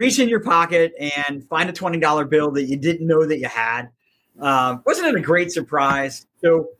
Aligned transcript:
reach 0.00 0.18
in 0.18 0.28
your 0.28 0.40
pocket 0.40 0.92
and 0.98 1.46
find 1.48 1.68
a 1.68 1.72
$20 1.72 2.28
bill 2.28 2.50
that 2.52 2.64
you 2.64 2.76
didn't 2.76 3.06
know 3.06 3.24
that 3.26 3.38
you 3.38 3.46
had. 3.46 3.90
Uh, 4.40 4.78
wasn't 4.86 5.06
it 5.06 5.14
a 5.14 5.20
great 5.20 5.52
surprise? 5.52 6.26
So, 6.42 6.70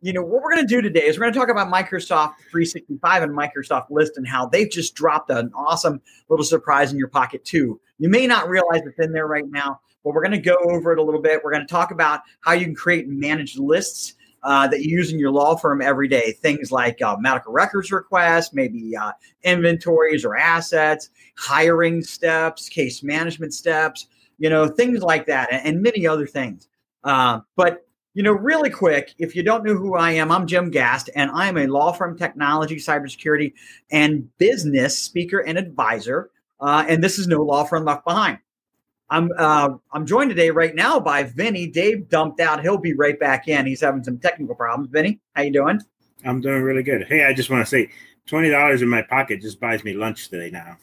you 0.00 0.12
know, 0.12 0.22
what 0.22 0.42
we're 0.42 0.54
going 0.54 0.66
to 0.66 0.74
do 0.74 0.80
today 0.80 1.02
is 1.02 1.18
we're 1.18 1.24
going 1.24 1.32
to 1.32 1.38
talk 1.38 1.48
about 1.48 1.66
Microsoft 1.72 2.36
365 2.50 3.24
and 3.24 3.36
Microsoft 3.36 3.90
List 3.90 4.16
and 4.16 4.26
how 4.26 4.46
they've 4.46 4.70
just 4.70 4.94
dropped 4.94 5.28
an 5.30 5.50
awesome 5.54 6.00
little 6.28 6.44
surprise 6.44 6.92
in 6.92 6.98
your 6.98 7.08
pocket, 7.08 7.44
too. 7.44 7.80
You 7.98 8.08
may 8.08 8.28
not 8.28 8.48
realize 8.48 8.82
it's 8.86 9.00
in 9.00 9.12
there 9.12 9.26
right 9.26 9.50
now, 9.50 9.80
but 10.04 10.14
we're 10.14 10.22
going 10.22 10.30
to 10.30 10.38
go 10.38 10.56
over 10.70 10.92
it 10.92 11.00
a 11.00 11.02
little 11.02 11.20
bit. 11.20 11.42
We're 11.42 11.50
going 11.50 11.66
to 11.66 11.70
talk 11.70 11.90
about 11.90 12.20
how 12.42 12.52
you 12.52 12.64
can 12.64 12.76
create 12.76 13.08
and 13.08 13.18
manage 13.18 13.58
lists 13.58 14.14
uh, 14.42 14.68
that 14.68 14.82
you 14.82 14.96
use 14.96 15.12
in 15.12 15.18
your 15.18 15.30
law 15.30 15.56
firm 15.56 15.82
every 15.82 16.08
day. 16.08 16.32
Things 16.32 16.70
like 16.72 17.00
uh, 17.02 17.16
medical 17.18 17.52
records 17.52 17.90
requests, 17.90 18.52
maybe 18.52 18.96
uh, 18.96 19.12
inventories 19.42 20.24
or 20.24 20.36
assets, 20.36 21.10
hiring 21.36 22.02
steps, 22.02 22.68
case 22.68 23.02
management 23.02 23.54
steps, 23.54 24.06
you 24.38 24.48
know, 24.50 24.68
things 24.68 25.02
like 25.02 25.26
that, 25.26 25.52
and, 25.52 25.66
and 25.66 25.82
many 25.82 26.06
other 26.06 26.26
things. 26.26 26.68
Uh, 27.04 27.40
but 27.56 27.84
you 28.14 28.24
know, 28.24 28.32
really 28.32 28.70
quick, 28.70 29.14
if 29.18 29.36
you 29.36 29.44
don't 29.44 29.64
know 29.64 29.74
who 29.74 29.94
I 29.94 30.10
am, 30.12 30.32
I'm 30.32 30.46
Jim 30.46 30.70
Gast, 30.70 31.08
and 31.14 31.30
I 31.30 31.46
am 31.46 31.56
a 31.56 31.68
law 31.68 31.92
firm 31.92 32.18
technology, 32.18 32.76
cybersecurity, 32.76 33.52
and 33.92 34.28
business 34.38 34.98
speaker 34.98 35.38
and 35.38 35.56
advisor. 35.56 36.30
Uh, 36.60 36.84
and 36.88 37.04
this 37.04 37.18
is 37.18 37.28
no 37.28 37.42
law 37.42 37.62
firm 37.62 37.84
left 37.84 38.04
behind. 38.04 38.38
I'm 39.10 39.30
uh, 39.38 39.70
I'm 39.92 40.06
joined 40.06 40.30
today 40.30 40.50
right 40.50 40.74
now 40.74 41.00
by 41.00 41.22
Vinny. 41.22 41.66
Dave 41.66 42.08
dumped 42.08 42.40
out. 42.40 42.60
He'll 42.62 42.78
be 42.78 42.92
right 42.92 43.18
back 43.18 43.48
in. 43.48 43.64
He's 43.64 43.80
having 43.80 44.04
some 44.04 44.18
technical 44.18 44.54
problems. 44.54 44.90
Vinny, 44.90 45.20
how 45.34 45.42
you 45.42 45.52
doing? 45.52 45.80
I'm 46.24 46.40
doing 46.40 46.62
really 46.62 46.82
good. 46.82 47.06
Hey, 47.08 47.24
I 47.24 47.32
just 47.32 47.48
want 47.48 47.64
to 47.64 47.68
say, 47.68 47.90
twenty 48.26 48.50
dollars 48.50 48.82
in 48.82 48.88
my 48.88 49.02
pocket 49.02 49.40
just 49.40 49.60
buys 49.60 49.82
me 49.82 49.94
lunch 49.94 50.28
today 50.28 50.50
now. 50.50 50.76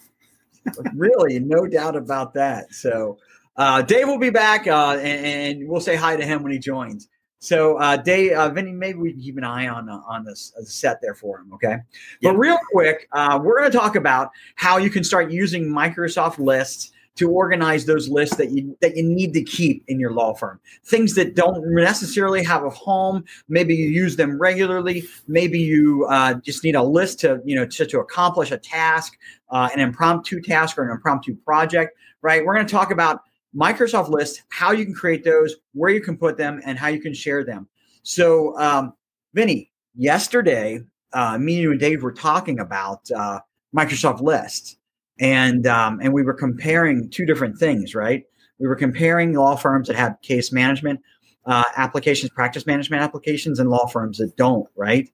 really, 0.95 1.39
no 1.39 1.67
doubt 1.67 1.95
about 1.95 2.34
that. 2.34 2.73
So, 2.73 3.20
uh, 3.57 3.84
Dave 3.84 4.07
will 4.07 4.17
be 4.17 4.31
back, 4.31 4.65
uh, 4.65 4.98
and, 4.99 5.59
and, 5.59 5.70
we'll 5.70 5.79
say 5.79 5.95
hi 5.95 6.15
to 6.15 6.26
him 6.26 6.41
when 6.41 6.51
he 6.51 6.57
joins. 6.57 7.07
So, 7.37 7.77
uh, 7.77 7.98
Dave, 7.98 8.32
uh, 8.32 8.49
Vinny, 8.49 8.71
maybe 8.71 8.98
we 8.98 9.12
can 9.12 9.21
keep 9.21 9.37
an 9.37 9.43
eye 9.43 9.67
on 9.67 9.87
uh, 9.87 9.99
on 10.07 10.26
this 10.26 10.51
set 10.63 10.98
there 11.04 11.13
for 11.13 11.41
him. 11.41 11.54
Okay, 11.54 11.77
but 12.23 12.35
real 12.35 12.57
quick, 12.71 13.07
uh, 13.12 13.39
we're 13.39 13.60
going 13.60 13.71
to 13.71 13.77
talk 13.77 13.95
about 13.95 14.32
how 14.55 14.77
you 14.77 14.89
can 14.89 15.04
start 15.04 15.29
using 15.29 15.67
Microsoft 15.67 16.39
Lists 16.39 16.91
to 17.16 17.30
organize 17.30 17.85
those 17.85 18.10
lists 18.10 18.35
that 18.35 18.52
you 18.52 18.77
that 18.82 18.96
you 18.96 19.04
need 19.04 19.34
to 19.34 19.44
keep 19.44 19.84
in 19.88 19.99
your 19.99 20.12
law 20.12 20.34
firm. 20.34 20.60
Things 20.85 21.16
that 21.16 21.35
don't 21.35 21.63
necessarily 21.74 22.44
have 22.44 22.63
a 22.63 22.70
home. 22.70 23.24
Maybe 23.48 23.76
you 23.76 23.88
use 23.88 24.16
them 24.16 24.38
regularly. 24.38 25.04
Maybe 25.27 25.60
you 25.60 26.05
uh, 26.10 26.35
just 26.35 26.63
need 26.63 26.76
a 26.76 26.84
list 26.84 27.20
to 27.22 27.41
you 27.46 27.55
know 27.55 27.66
to, 27.66 27.85
to 27.85 27.99
accomplish 27.99 28.52
a 28.52 28.57
task, 28.57 29.18
uh, 29.49 29.70
an 29.74 29.80
impromptu 29.80 30.41
task 30.41 30.77
or 30.77 30.84
an 30.84 30.91
impromptu 30.91 31.35
project. 31.35 31.98
Right. 32.22 32.44
We're 32.44 32.55
going 32.55 32.66
to 32.66 32.72
talk 32.72 32.91
about 32.91 33.22
Microsoft 33.55 34.10
lists, 34.10 34.41
how 34.50 34.72
you 34.72 34.84
can 34.84 34.94
create 34.94 35.24
those, 35.24 35.55
where 35.74 35.91
you 35.91 36.02
can 36.02 36.18
put 36.18 36.38
them, 36.38 36.62
and 36.66 36.77
how 36.77 36.88
you 36.88 37.00
can 37.00 37.13
share 37.13 37.44
them. 37.44 37.68
So, 38.04 38.57
um, 38.60 38.94
Vinny, 39.34 39.72
yesterday, 39.96 40.82
uh, 41.13 41.38
me 41.38 41.63
and 41.66 41.79
Dave 41.79 42.04
were 42.04 42.12
talking 42.12 42.60
about 42.60 43.10
uh, 43.12 43.40
Microsoft 43.76 44.22
lists 44.22 44.77
and 45.20 45.66
um, 45.68 45.99
and 46.02 46.13
we 46.13 46.24
were 46.24 46.34
comparing 46.34 47.10
two 47.10 47.26
different 47.26 47.58
things, 47.58 47.96
right? 47.96 48.24
We 48.60 48.68
were 48.68 48.76
comparing 48.76 49.34
law 49.34 49.55
firms 49.55 49.88
that 49.88 49.96
have 49.96 50.22
case 50.22 50.52
management 50.52 51.02
uh, 51.46 51.63
applications, 51.76 52.32
practice 52.32 52.66
management 52.66 53.02
applications, 53.02 53.60
and 53.60 53.70
law 53.70 53.88
firms 53.88 54.18
that 54.18 54.35
don't, 54.35 54.68
right? 54.76 55.10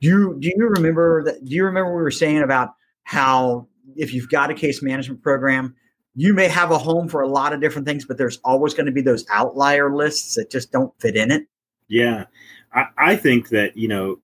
Do 0.00 0.08
you 0.08 0.36
do 0.40 0.48
you 0.48 0.68
remember 0.68 1.24
that? 1.24 1.44
Do 1.44 1.54
you 1.54 1.64
remember 1.64 1.94
we 1.94 2.02
were 2.02 2.10
saying 2.10 2.42
about 2.42 2.70
how 3.04 3.68
if 3.96 4.14
you've 4.14 4.30
got 4.30 4.50
a 4.50 4.54
case 4.54 4.82
management 4.82 5.22
program, 5.22 5.74
you 6.14 6.32
may 6.32 6.48
have 6.48 6.70
a 6.70 6.78
home 6.78 7.08
for 7.08 7.20
a 7.20 7.28
lot 7.28 7.52
of 7.52 7.60
different 7.60 7.86
things, 7.86 8.04
but 8.04 8.16
there's 8.16 8.38
always 8.44 8.74
going 8.74 8.86
to 8.86 8.92
be 8.92 9.02
those 9.02 9.24
outlier 9.30 9.94
lists 9.94 10.34
that 10.36 10.50
just 10.50 10.72
don't 10.72 10.92
fit 11.00 11.16
in 11.16 11.30
it. 11.30 11.42
Yeah, 11.88 12.24
I, 12.72 12.86
I 12.96 13.16
think 13.16 13.50
that 13.50 13.76
you 13.76 13.88
know 13.88 14.18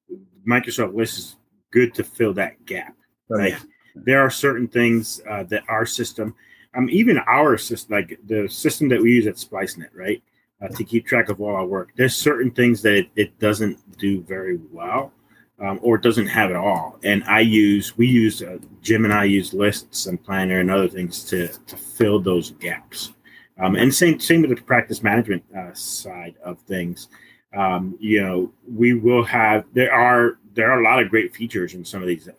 Microsoft 0.48 0.94
List 0.94 1.18
is 1.18 1.36
good 1.70 1.92
to 1.94 2.04
fill 2.04 2.32
that 2.34 2.64
gap. 2.64 2.94
Oh, 3.30 3.36
like 3.36 3.52
yeah 3.52 3.58
there 4.04 4.20
are 4.20 4.30
certain 4.30 4.68
things 4.68 5.20
uh, 5.28 5.44
that 5.44 5.62
our 5.68 5.86
system, 5.86 6.34
um, 6.74 6.88
even 6.90 7.18
our 7.26 7.58
system, 7.58 7.96
like 7.96 8.18
the 8.26 8.48
system 8.48 8.88
that 8.88 9.00
we 9.00 9.12
use 9.12 9.26
at 9.26 9.36
SpliceNet, 9.36 9.90
right, 9.94 10.22
uh, 10.62 10.68
to 10.68 10.84
keep 10.84 11.06
track 11.06 11.28
of 11.28 11.40
all 11.40 11.54
our 11.54 11.66
work. 11.66 11.90
There's 11.96 12.16
certain 12.16 12.50
things 12.50 12.82
that 12.82 12.96
it, 12.96 13.10
it 13.16 13.38
doesn't 13.38 13.98
do 13.98 14.22
very 14.22 14.58
well, 14.72 15.12
um, 15.60 15.78
or 15.82 15.98
doesn't 15.98 16.26
have 16.26 16.50
at 16.50 16.56
all. 16.56 16.98
And 17.02 17.24
I 17.24 17.40
use, 17.40 17.96
we 17.96 18.06
use, 18.06 18.42
uh, 18.42 18.58
Jim 18.80 19.04
and 19.04 19.12
I 19.12 19.24
use 19.24 19.52
lists 19.52 20.06
and 20.06 20.22
planner 20.22 20.60
and 20.60 20.70
other 20.70 20.88
things 20.88 21.24
to 21.24 21.48
to 21.48 21.76
fill 21.76 22.20
those 22.20 22.52
gaps. 22.52 23.12
Um, 23.60 23.74
and 23.74 23.92
same 23.92 24.20
same 24.20 24.42
with 24.42 24.56
the 24.56 24.62
practice 24.62 25.02
management 25.02 25.44
uh, 25.56 25.72
side 25.74 26.36
of 26.44 26.60
things. 26.60 27.08
Um, 27.54 27.96
you 27.98 28.22
know, 28.22 28.52
we 28.70 28.94
will 28.94 29.24
have 29.24 29.64
there 29.72 29.92
are 29.92 30.38
there 30.54 30.70
are 30.70 30.80
a 30.80 30.84
lot 30.84 31.02
of 31.02 31.08
great 31.08 31.34
features 31.34 31.74
in 31.74 31.84
some 31.84 32.02
of 32.02 32.08
these 32.08 32.28
uh, 32.28 32.32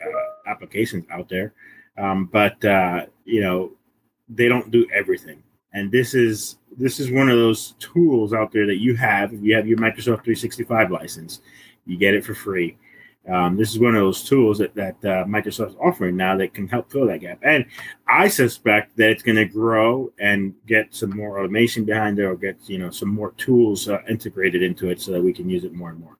applications 0.49 1.05
out 1.11 1.29
there, 1.29 1.53
um, 1.97 2.25
but 2.25 2.63
uh, 2.63 3.05
you 3.25 3.41
know 3.41 3.71
they 4.29 4.47
don't 4.47 4.71
do 4.71 4.87
everything. 4.93 5.41
And 5.73 5.91
this 5.91 6.13
is 6.13 6.57
this 6.77 6.99
is 6.99 7.11
one 7.11 7.29
of 7.29 7.37
those 7.37 7.73
tools 7.79 8.33
out 8.33 8.51
there 8.51 8.67
that 8.67 8.77
you 8.77 8.95
have. 8.95 9.33
If 9.33 9.41
you 9.41 9.55
have 9.55 9.67
your 9.67 9.77
Microsoft 9.77 10.23
365 10.23 10.91
license, 10.91 11.41
you 11.85 11.97
get 11.97 12.13
it 12.13 12.23
for 12.23 12.35
free. 12.35 12.77
Um, 13.27 13.57
this 13.57 13.71
is 13.71 13.79
one 13.79 13.95
of 13.95 14.01
those 14.01 14.23
tools 14.23 14.57
that, 14.57 14.73
that 14.75 14.95
uh, 15.03 15.25
Microsoft's 15.25 15.75
offering 15.79 16.15
now 16.15 16.35
that 16.37 16.53
can 16.53 16.67
help 16.67 16.91
fill 16.91 17.07
that 17.07 17.19
gap. 17.19 17.39
And 17.43 17.65
I 18.07 18.27
suspect 18.27 18.97
that 18.97 19.09
it's 19.11 19.21
going 19.21 19.35
to 19.35 19.45
grow 19.45 20.11
and 20.19 20.55
get 20.65 20.95
some 20.95 21.15
more 21.15 21.39
automation 21.39 21.85
behind 21.85 22.17
it, 22.17 22.23
or 22.23 22.35
get 22.35 22.57
you 22.67 22.77
know 22.77 22.89
some 22.89 23.09
more 23.09 23.31
tools 23.33 23.87
uh, 23.87 23.99
integrated 24.09 24.63
into 24.63 24.89
it, 24.89 25.01
so 25.01 25.11
that 25.11 25.21
we 25.21 25.33
can 25.33 25.49
use 25.49 25.63
it 25.63 25.73
more 25.73 25.89
and 25.89 25.99
more. 25.99 26.17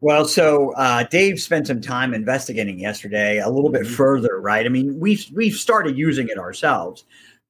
Well, 0.00 0.26
so 0.26 0.72
uh, 0.74 1.04
Dave 1.04 1.40
spent 1.40 1.66
some 1.66 1.80
time 1.80 2.12
investigating 2.12 2.78
yesterday 2.78 3.38
a 3.38 3.48
little 3.48 3.70
bit 3.70 3.82
mm-hmm. 3.82 3.94
further, 3.94 4.38
right? 4.38 4.66
I 4.66 4.68
mean, 4.68 5.00
we've 5.00 5.24
we've 5.32 5.54
started 5.54 5.96
using 5.96 6.28
it 6.28 6.36
ourselves, 6.36 7.04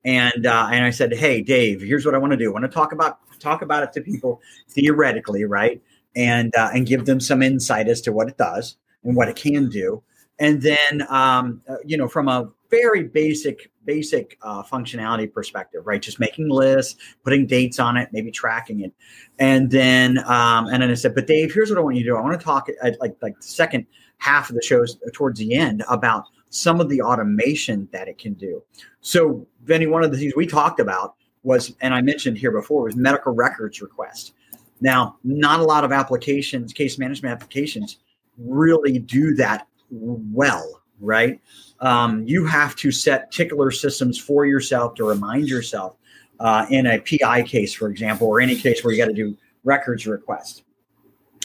and 0.05 0.47
uh, 0.47 0.69
and 0.71 0.85
I 0.85 0.91
said, 0.91 1.13
hey, 1.15 1.43
Dave, 1.43 1.81
here's 1.81 2.07
what 2.07 2.15
I 2.15 2.19
want 2.19 2.33
to 2.33 2.37
do. 2.37 2.51
I 2.51 2.53
want 2.53 2.65
to 2.65 2.71
talk 2.71 2.93
about 2.93 3.19
talk 3.41 3.63
about 3.63 3.83
it 3.83 3.93
to 3.95 4.03
people 4.03 4.41
theoretically, 4.69 5.45
right? 5.45 5.83
And 6.17 6.55
uh, 6.57 6.71
and 6.73 6.87
give 6.87 7.07
them 7.07 7.21
some 7.21 7.43
insight 7.43 7.89
as 7.89 8.01
to 8.03 8.13
what 8.13 8.29
it 8.29 8.37
does 8.37 8.77
and 9.03 9.17
what 9.17 9.29
it 9.29 9.35
can 9.35 9.69
do, 9.69 10.03
and 10.39 10.63
then 10.63 11.07
um, 11.09 11.61
uh, 11.69 11.77
you 11.85 11.97
know 11.97 12.07
from 12.07 12.29
a 12.29 12.49
very 12.71 13.03
basic 13.05 13.71
basic 13.85 14.39
uh, 14.43 14.63
functionality 14.63 15.33
perspective, 15.33 15.83
right? 15.85 16.01
Just 16.01 16.21
making 16.21 16.49
lists, 16.49 16.97
putting 17.25 17.47
dates 17.47 17.79
on 17.79 17.97
it, 17.97 18.09
maybe 18.13 18.31
tracking 18.31 18.81
it, 18.81 18.93
and 19.39 19.71
then 19.71 20.19
um, 20.19 20.67
and 20.67 20.83
then 20.83 20.91
I 20.91 20.95
said, 20.95 21.15
but 21.15 21.27
Dave, 21.27 21.53
here's 21.53 21.69
what 21.69 21.79
I 21.79 21.83
want 21.83 21.97
you 21.97 22.05
to 22.05 22.11
do. 22.11 22.17
I 22.17 22.21
want 22.21 22.39
to 22.39 22.45
talk 22.45 22.69
at, 22.83 23.01
like 23.01 23.17
like 23.21 23.37
the 23.37 23.47
second 23.47 23.87
half 24.19 24.49
of 24.49 24.57
the 24.57 24.63
show 24.63 24.85
towards 25.13 25.39
the 25.39 25.55
end 25.55 25.83
about 25.89 26.25
some 26.51 26.81
of 26.81 26.89
the 26.89 27.03
automation 27.03 27.89
that 27.93 28.09
it 28.09 28.19
can 28.19 28.35
do. 28.35 28.63
So, 29.01 29.47
Vinny, 29.65 29.87
one 29.87 30.05
of 30.05 30.13
the 30.13 30.19
things 30.19 30.35
we 30.37 30.47
talked 30.47 30.81
about 30.81 31.15
was, 31.43 31.75
and 31.81 31.93
I 31.93 32.01
mentioned 32.01 32.39
here 32.39 32.53
before, 32.53 32.85
was 32.85 32.97
medical 32.97 33.35
records 33.35 33.83
request. 33.83 34.33
Now, 34.81 35.17
not 35.25 35.61
a 35.61 35.65
lot 35.65 35.85
of 35.85 35.93
applications, 35.93 36.73
case 36.73 36.99
management 36.99 37.33
applications, 37.33 37.99
really 38.39 38.99
do 38.99 39.35
that 39.35 39.67
well, 39.91 40.83
right? 41.01 41.41
um, 41.81 42.27
you 42.27 42.47
have 42.47 42.75
to 42.77 42.91
set 42.91 43.31
tickler 43.31 43.71
systems 43.71 44.19
for 44.19 44.47
yourself 44.47 44.95
to 44.95 45.05
remind 45.05 45.49
yourself 45.49 45.97
uh, 46.41 46.67
in 46.71 46.87
a 46.87 46.99
PI 46.99 47.43
case, 47.43 47.75
for 47.75 47.89
example, 47.89 48.27
or 48.27 48.41
any 48.41 48.57
case 48.57 48.83
where 48.83 48.93
you 48.93 48.99
got 48.99 49.09
to 49.09 49.15
do 49.15 49.37
records 49.65 50.07
request. 50.07 50.65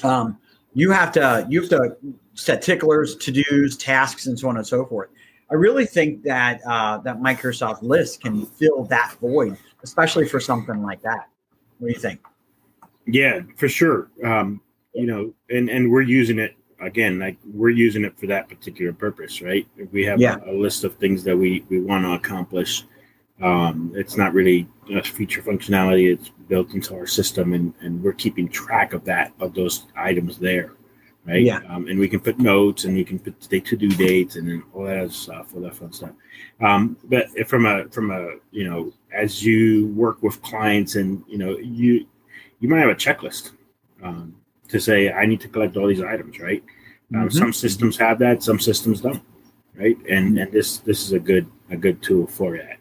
Um, 0.04 0.38
you 0.74 0.92
have 0.92 1.12
to 1.14 1.46
you 1.50 1.62
have 1.62 1.70
to 1.72 1.98
set 2.36 2.62
ticklers, 2.62 3.16
to 3.18 3.32
dos, 3.32 3.76
tasks, 3.76 4.28
and 4.28 4.40
so 4.40 4.48
on 4.48 4.58
and 4.58 4.66
so 4.66 4.86
forth. 4.86 5.10
I 5.52 5.56
really 5.56 5.86
think 5.86 6.24
that 6.24 6.62
uh, 6.66 7.00
that 7.00 7.20
Microsoft 7.20 7.82
List 7.82 8.22
can 8.22 8.46
fill 8.46 8.86
that 8.86 9.16
void, 9.20 9.58
especially 9.84 10.28
for 10.28 10.40
something 10.40 10.82
like 10.82 11.02
that. 11.02 11.28
What 11.80 11.90
do 11.90 11.94
you 11.94 12.00
think? 12.00 12.22
Yeah, 13.12 13.42
for 13.56 13.70
sure. 13.70 14.10
Um, 14.24 14.62
you 14.94 15.06
know, 15.06 15.34
and 15.50 15.70
and 15.70 15.92
we're 15.92 16.02
using 16.02 16.40
it 16.40 16.56
again, 16.82 17.20
like 17.20 17.38
we're 17.46 17.70
using 17.70 18.04
it 18.04 18.18
for 18.18 18.28
that 18.28 18.50
particular 18.50 18.94
purpose, 18.94 19.42
right? 19.42 19.68
We 19.92 20.06
have 20.06 20.20
yeah. 20.20 20.38
a, 20.46 20.52
a, 20.52 20.56
list 20.56 20.84
of 20.84 20.96
things 20.96 21.24
that 21.26 21.38
we 21.38 21.66
we 21.70 21.80
want 21.80 22.06
to 22.06 22.14
accomplish, 22.14 22.86
um, 23.42 23.94
it's 23.96 24.18
not 24.18 24.34
really 24.34 24.68
a 24.94 25.02
feature 25.02 25.42
functionality. 25.42 26.12
It's 26.12 26.30
built 26.48 26.74
into 26.74 26.96
our 26.96 27.08
system, 27.08 27.54
and 27.54 27.74
and 27.82 28.02
we're 28.04 28.14
keeping 28.14 28.50
track 28.50 28.94
of 28.94 29.06
that 29.06 29.32
of 29.40 29.54
those 29.54 29.86
items 29.96 30.38
there, 30.38 30.74
right? 31.26 31.42
Yeah. 31.42 31.62
Um, 31.70 31.88
and 31.88 32.00
we 32.00 32.10
can 32.10 32.20
put 32.20 32.38
notes, 32.38 32.84
and 32.84 32.96
we 32.96 33.06
can 33.06 33.18
put 33.18 33.40
the 33.40 33.62
to 33.62 33.78
do 33.78 33.90
dates, 33.90 34.36
and 34.36 34.48
then 34.48 34.64
all 34.74 34.86
that 34.86 35.12
stuff, 35.12 35.54
all 35.56 35.62
that 35.62 35.76
fun 35.76 35.94
stuff. 35.94 36.12
Um, 36.60 36.98
but 37.06 37.30
from 37.48 37.66
a 37.66 37.88
from 37.90 38.12
a 38.12 38.36
you 38.52 38.70
know, 38.70 38.92
as 39.14 39.44
you 39.44 39.88
work 39.88 40.22
with 40.22 40.42
clients, 40.42 40.96
and 40.96 41.24
you 41.28 41.38
know, 41.38 41.58
you 41.58 42.08
you 42.60 42.70
might 42.70 42.80
have 42.80 42.90
a 42.90 42.96
checklist. 42.96 43.52
Um, 44.02 44.36
to 44.70 44.80
say 44.80 45.12
I 45.12 45.26
need 45.26 45.42
to 45.42 45.48
collect 45.48 45.76
all 45.78 45.88
these 45.88 46.02
items, 46.02 46.40
right? 46.40 46.64
Um, 47.14 47.22
mm-hmm. 47.22 47.38
Some 47.38 47.54
systems 47.54 47.98
have 47.98 48.20
that, 48.20 48.44
some 48.44 48.60
systems 48.60 49.02
don't, 49.02 49.24
right? 49.76 49.98
And 50.08 50.38
and 50.38 50.52
this 50.52 50.78
this 50.78 51.04
is 51.04 51.12
a 51.12 51.20
good 51.20 51.50
a 51.72 51.76
good 51.76 52.02
tool 52.04 52.28
for 52.28 52.56
that. 52.56 52.78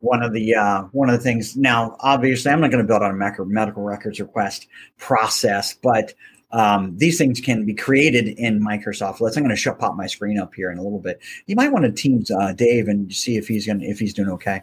one 0.00 0.22
of 0.22 0.32
the 0.32 0.54
uh, 0.54 0.82
one 0.92 1.08
of 1.08 1.16
the 1.16 1.22
things. 1.22 1.56
Now, 1.56 1.96
obviously, 2.00 2.50
I'm 2.50 2.60
not 2.60 2.70
going 2.70 2.82
to 2.82 2.88
build 2.88 3.02
on 3.02 3.10
a 3.10 3.44
medical 3.44 3.82
records 3.82 4.18
request 4.18 4.66
process, 4.96 5.74
but 5.74 6.14
um, 6.52 6.96
these 6.96 7.16
things 7.16 7.40
can 7.40 7.64
be 7.64 7.74
created 7.74 8.28
in 8.38 8.60
Microsoft 8.60 9.20
Lists. 9.20 9.36
I'm 9.36 9.44
going 9.44 9.54
to 9.54 9.60
show, 9.60 9.72
pop 9.74 9.94
my 9.94 10.06
screen 10.06 10.38
up 10.38 10.52
here 10.54 10.70
in 10.70 10.78
a 10.78 10.82
little 10.82 10.98
bit. 10.98 11.20
You 11.46 11.54
might 11.54 11.70
want 11.70 11.84
to 11.84 11.92
Teams 11.92 12.30
uh, 12.30 12.52
Dave 12.52 12.88
and 12.88 13.12
see 13.12 13.36
if 13.36 13.46
he's 13.46 13.66
going 13.66 13.82
if 13.82 13.98
he's 13.98 14.14
doing 14.14 14.30
okay. 14.30 14.62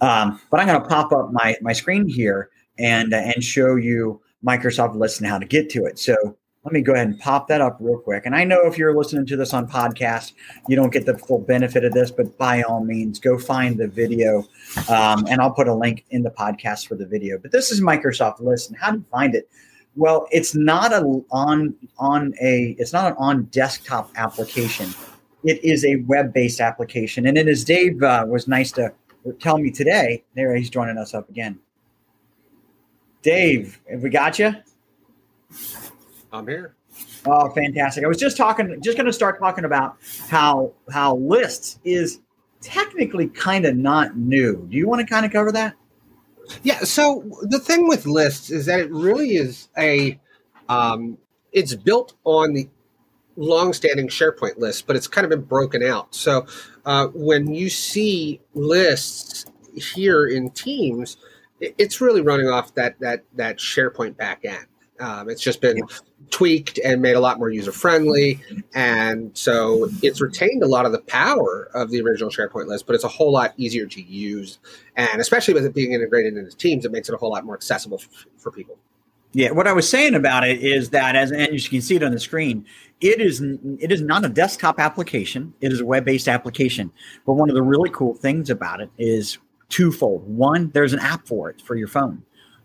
Um, 0.00 0.40
but 0.50 0.60
I'm 0.60 0.66
going 0.66 0.80
to 0.80 0.88
pop 0.88 1.12
up 1.12 1.32
my 1.32 1.56
my 1.60 1.72
screen 1.72 2.08
here 2.08 2.50
and 2.78 3.12
uh, 3.12 3.18
and 3.18 3.42
show 3.42 3.76
you 3.76 4.20
Microsoft 4.44 4.96
List 4.96 5.20
and 5.20 5.28
how 5.28 5.38
to 5.38 5.46
get 5.46 5.70
to 5.70 5.84
it. 5.84 5.98
So 5.98 6.36
let 6.66 6.72
me 6.72 6.82
go 6.82 6.94
ahead 6.94 7.06
and 7.06 7.20
pop 7.20 7.46
that 7.46 7.60
up 7.60 7.76
real 7.78 7.98
quick. 7.98 8.26
And 8.26 8.34
I 8.34 8.42
know 8.42 8.66
if 8.66 8.76
you're 8.76 8.96
listening 8.96 9.24
to 9.26 9.36
this 9.36 9.54
on 9.54 9.68
podcast, 9.68 10.32
you 10.66 10.74
don't 10.74 10.92
get 10.92 11.06
the 11.06 11.16
full 11.16 11.38
benefit 11.38 11.84
of 11.84 11.92
this, 11.92 12.10
but 12.10 12.36
by 12.38 12.62
all 12.62 12.84
means, 12.84 13.20
go 13.20 13.38
find 13.38 13.78
the 13.78 13.86
video. 13.86 14.40
Um, 14.88 15.26
and 15.30 15.40
I'll 15.40 15.52
put 15.52 15.68
a 15.68 15.74
link 15.74 16.04
in 16.10 16.24
the 16.24 16.30
podcast 16.30 16.88
for 16.88 16.96
the 16.96 17.06
video. 17.06 17.38
But 17.38 17.52
this 17.52 17.70
is 17.70 17.80
Microsoft 17.80 18.40
List, 18.40 18.68
and 18.68 18.78
how 18.78 18.90
to 18.90 19.00
find 19.12 19.36
it? 19.36 19.48
Well, 19.94 20.26
it's 20.32 20.56
not 20.56 20.92
a 20.92 21.02
on 21.30 21.74
on 21.98 22.34
a 22.42 22.74
it's 22.80 22.92
not 22.92 23.12
an 23.12 23.16
on 23.16 23.44
desktop 23.44 24.10
application. 24.16 24.90
It 25.44 25.62
is 25.62 25.84
a 25.84 25.96
web 26.08 26.34
based 26.34 26.60
application, 26.60 27.26
and 27.26 27.38
it 27.38 27.46
is 27.46 27.64
Dave 27.64 28.02
uh, 28.02 28.26
was 28.28 28.48
nice 28.48 28.72
to 28.72 28.92
tell 29.38 29.58
me 29.58 29.70
today. 29.70 30.24
There, 30.34 30.54
he's 30.56 30.68
joining 30.68 30.98
us 30.98 31.14
up 31.14 31.28
again. 31.30 31.60
Dave, 33.26 33.80
have 33.90 34.04
we 34.04 34.08
got 34.08 34.38
you? 34.38 34.54
I'm 36.32 36.46
here. 36.46 36.76
Oh, 37.26 37.50
fantastic! 37.50 38.04
I 38.04 38.06
was 38.06 38.18
just 38.18 38.36
talking, 38.36 38.80
just 38.80 38.96
going 38.96 39.08
to 39.08 39.12
start 39.12 39.40
talking 39.40 39.64
about 39.64 39.96
how 40.28 40.74
how 40.92 41.16
lists 41.16 41.80
is 41.82 42.20
technically 42.60 43.26
kind 43.26 43.66
of 43.66 43.76
not 43.76 44.16
new. 44.16 44.64
Do 44.70 44.76
you 44.76 44.86
want 44.86 45.00
to 45.00 45.06
kind 45.12 45.26
of 45.26 45.32
cover 45.32 45.50
that? 45.50 45.74
Yeah. 46.62 46.78
So 46.84 47.28
the 47.42 47.58
thing 47.58 47.88
with 47.88 48.06
lists 48.06 48.52
is 48.52 48.66
that 48.66 48.78
it 48.78 48.92
really 48.92 49.34
is 49.34 49.70
a, 49.76 50.20
um, 50.68 51.18
it's 51.50 51.74
built 51.74 52.14
on 52.22 52.54
the 52.54 52.68
long-standing 53.34 54.06
SharePoint 54.06 54.58
list, 54.58 54.86
but 54.86 54.94
it's 54.94 55.08
kind 55.08 55.24
of 55.24 55.30
been 55.30 55.42
broken 55.42 55.82
out. 55.82 56.14
So 56.14 56.46
uh, 56.84 57.08
when 57.08 57.52
you 57.52 57.70
see 57.70 58.40
lists 58.54 59.46
here 59.74 60.28
in 60.28 60.50
Teams, 60.50 61.16
it's 61.60 62.00
really 62.00 62.20
running 62.20 62.48
off 62.48 62.74
that 62.74 62.98
that 63.00 63.24
that 63.34 63.58
SharePoint 63.58 64.14
backend. 64.14 64.66
Um, 64.98 65.28
it's 65.28 65.42
just 65.42 65.60
been 65.60 65.82
tweaked 66.30 66.78
and 66.84 67.02
made 67.02 67.16
a 67.16 67.20
lot 67.20 67.38
more 67.38 67.50
user 67.50 67.72
friendly. 67.72 68.40
And 68.74 69.36
so 69.36 69.90
it's 70.02 70.20
retained 70.20 70.62
a 70.62 70.66
lot 70.66 70.86
of 70.86 70.92
the 70.92 71.00
power 71.00 71.68
of 71.74 71.90
the 71.90 72.00
original 72.00 72.30
SharePoint 72.30 72.66
list, 72.66 72.86
but 72.86 72.94
it's 72.94 73.04
a 73.04 73.08
whole 73.08 73.30
lot 73.30 73.52
easier 73.58 73.86
to 73.86 74.02
use. 74.02 74.58
And 74.96 75.20
especially 75.20 75.54
with 75.54 75.66
it 75.66 75.74
being 75.74 75.92
integrated 75.92 76.36
into 76.36 76.56
Teams, 76.56 76.84
it 76.84 76.92
makes 76.92 77.08
it 77.08 77.14
a 77.14 77.18
whole 77.18 77.30
lot 77.30 77.44
more 77.44 77.54
accessible 77.54 77.98
for, 77.98 78.08
for 78.38 78.50
people. 78.50 78.78
Yeah, 79.32 79.50
what 79.50 79.66
I 79.66 79.74
was 79.74 79.86
saying 79.86 80.14
about 80.14 80.48
it 80.48 80.62
is 80.62 80.90
that, 80.90 81.14
as 81.14 81.30
and 81.30 81.52
you 81.52 81.68
can 81.68 81.82
see 81.82 81.96
it 81.96 82.02
on 82.02 82.12
the 82.12 82.20
screen, 82.20 82.64
it 83.02 83.20
is 83.20 83.42
it 83.42 83.92
is 83.92 84.00
not 84.00 84.24
a 84.24 84.30
desktop 84.30 84.80
application. 84.80 85.52
It 85.60 85.72
is 85.72 85.80
a 85.80 85.84
web 85.84 86.06
based 86.06 86.26
application. 86.26 86.90
But 87.26 87.34
one 87.34 87.50
of 87.50 87.54
the 87.54 87.62
really 87.62 87.90
cool 87.90 88.14
things 88.14 88.48
about 88.48 88.80
it 88.80 88.88
is 88.96 89.36
twofold. 89.68 90.26
One, 90.26 90.70
there's 90.70 90.92
an 90.92 91.00
app 91.00 91.26
for 91.26 91.50
it 91.50 91.60
for 91.62 91.74
your 91.74 91.88
phone. 91.88 92.22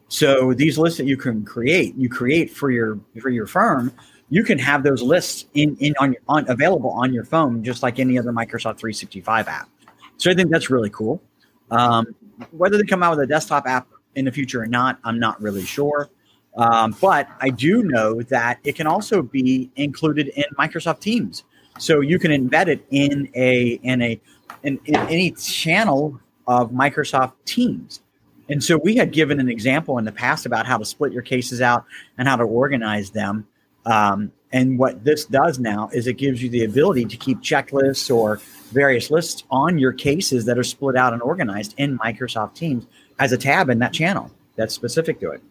So 0.08 0.54
these 0.54 0.78
lists 0.78 0.98
that 0.98 1.06
you 1.06 1.18
can 1.18 1.46
create, 1.46 1.96
you 1.96 2.10
create 2.10 2.52
for 2.52 2.70
your 2.70 3.00
for 3.22 3.30
your 3.30 3.48
firm, 3.48 3.94
you 4.30 4.44
can 4.44 4.60
have 4.60 4.84
those 4.84 5.02
lists 5.02 5.46
in 5.54 5.78
in 5.78 5.96
on, 6.00 6.16
on 6.28 6.50
available 6.50 6.90
on 6.90 7.14
your 7.14 7.24
phone, 7.24 7.64
just 7.64 7.82
like 7.82 7.98
any 7.98 8.20
other 8.20 8.32
Microsoft 8.32 8.78
365 8.78 9.48
app. 9.48 9.70
So 10.18 10.30
I 10.30 10.34
think 10.34 10.52
that's 10.52 10.70
really 10.70 10.90
cool. 10.90 11.22
Um, 11.70 12.14
whether 12.52 12.78
they 12.78 12.84
come 12.84 13.04
out 13.04 13.12
with 13.12 13.22
a 13.22 13.28
desktop 13.28 13.66
app 13.68 13.88
in 14.16 14.26
the 14.26 14.32
future 14.32 14.62
or 14.62 14.68
not, 14.68 15.00
I'm 15.04 15.20
not 15.20 15.42
really 15.42 15.64
sure. 15.64 16.10
Um, 16.58 16.96
but 17.00 17.30
I 17.40 17.50
do 17.50 17.84
know 17.84 18.22
that 18.24 18.60
it 18.64 18.76
can 18.76 18.88
also 18.88 19.22
be 19.22 19.72
included 19.78 20.28
in 20.30 20.44
Microsoft 20.60 21.00
Teams. 21.00 21.46
So 21.78 22.02
you 22.02 22.20
can 22.20 22.32
embed 22.32 22.68
it 22.68 22.86
in 22.92 23.30
a 23.36 23.80
in 23.84 24.02
a 24.02 24.20
in, 24.64 24.80
in 24.86 24.96
any 24.96 25.32
channel 25.32 26.20
of 26.52 26.72
Microsoft 26.72 27.32
Teams. 27.46 28.02
And 28.50 28.62
so 28.62 28.78
we 28.78 28.98
had 28.98 29.14
given 29.14 29.40
an 29.40 29.48
example 29.48 29.98
in 29.98 30.04
the 30.04 30.12
past 30.12 30.46
about 30.46 30.66
how 30.66 30.78
to 30.78 30.84
split 30.84 31.14
your 31.14 31.22
cases 31.22 31.62
out 31.62 31.86
and 32.18 32.28
how 32.28 32.36
to 32.36 32.44
organize 32.44 33.12
them. 33.12 33.48
Um, 33.86 34.34
and 34.52 34.78
what 34.78 35.06
this 35.06 35.24
does 35.24 35.60
now 35.60 35.90
is 35.94 36.08
it 36.08 36.18
gives 36.18 36.44
you 36.44 36.50
the 36.50 36.66
ability 36.66 37.06
to 37.06 37.16
keep 37.16 37.40
checklists 37.40 38.14
or 38.14 38.42
various 38.74 39.10
lists 39.10 39.46
on 39.50 39.78
your 39.78 39.94
cases 39.94 40.44
that 40.44 40.58
are 40.58 40.64
split 40.64 40.98
out 40.98 41.14
and 41.14 41.22
organized 41.22 41.74
in 41.78 41.98
Microsoft 41.98 42.56
Teams 42.56 42.86
as 43.18 43.32
a 43.32 43.38
tab 43.38 43.70
in 43.70 43.80
that 43.80 43.94
channel 43.94 44.30
that's 44.58 44.76
specific 44.76 45.22
to 45.22 45.32
it. 45.32 45.42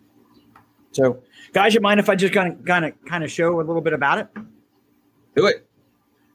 So, 0.93 1.23
guys, 1.55 1.73
you 1.73 1.81
mind 1.81 1.99
if 1.99 2.11
I 2.11 2.15
just 2.15 2.35
kind 2.35 2.53
of 2.53 2.65
kind 2.67 2.85
of 2.85 2.93
kind 3.07 3.25
of 3.25 3.31
show 3.31 3.59
a 3.59 3.63
little 3.63 3.81
bit 3.81 3.95
about 3.95 4.19
it? 4.19 4.29
Do 5.35 5.47
it. 5.47 5.67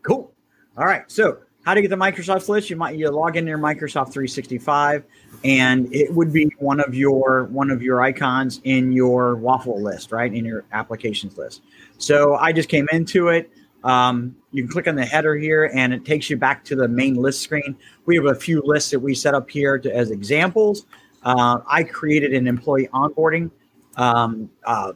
Cool. 0.01 0.33
All 0.75 0.85
right. 0.85 1.03
So 1.11 1.37
how 1.65 1.73
to 1.73 1.81
get 1.81 1.89
the 1.89 1.95
Microsoft 1.95 2.47
list? 2.47 2.69
You 2.69 2.75
might 2.75 2.95
you 2.95 3.09
log 3.09 3.37
in 3.37 3.47
your 3.47 3.57
Microsoft 3.57 4.13
365, 4.13 5.03
and 5.43 5.93
it 5.93 6.13
would 6.13 6.31
be 6.31 6.45
one 6.59 6.79
of 6.79 6.93
your 6.93 7.45
one 7.45 7.71
of 7.71 7.81
your 7.81 8.01
icons 8.03 8.61
in 8.63 8.91
your 8.91 9.35
waffle 9.35 9.81
list, 9.81 10.11
right? 10.11 10.31
In 10.31 10.45
your 10.45 10.63
applications 10.71 11.37
list. 11.37 11.63
So 11.97 12.35
I 12.35 12.53
just 12.53 12.69
came 12.69 12.87
into 12.91 13.29
it. 13.29 13.51
Um, 13.83 14.35
you 14.51 14.63
can 14.63 14.71
click 14.71 14.87
on 14.87 14.95
the 14.95 15.05
header 15.05 15.35
here, 15.35 15.71
and 15.73 15.91
it 15.91 16.05
takes 16.05 16.29
you 16.29 16.37
back 16.37 16.63
to 16.65 16.75
the 16.75 16.87
main 16.87 17.15
list 17.15 17.41
screen. 17.41 17.75
We 18.05 18.15
have 18.15 18.25
a 18.25 18.35
few 18.35 18.61
lists 18.63 18.91
that 18.91 18.99
we 18.99 19.15
set 19.15 19.33
up 19.33 19.49
here 19.49 19.79
to, 19.79 19.95
as 19.95 20.11
examples. 20.11 20.85
Uh, 21.23 21.59
I 21.67 21.83
created 21.83 22.33
an 22.33 22.47
employee 22.47 22.89
onboarding 22.93 23.49
um, 23.97 24.51
uh, 24.65 24.93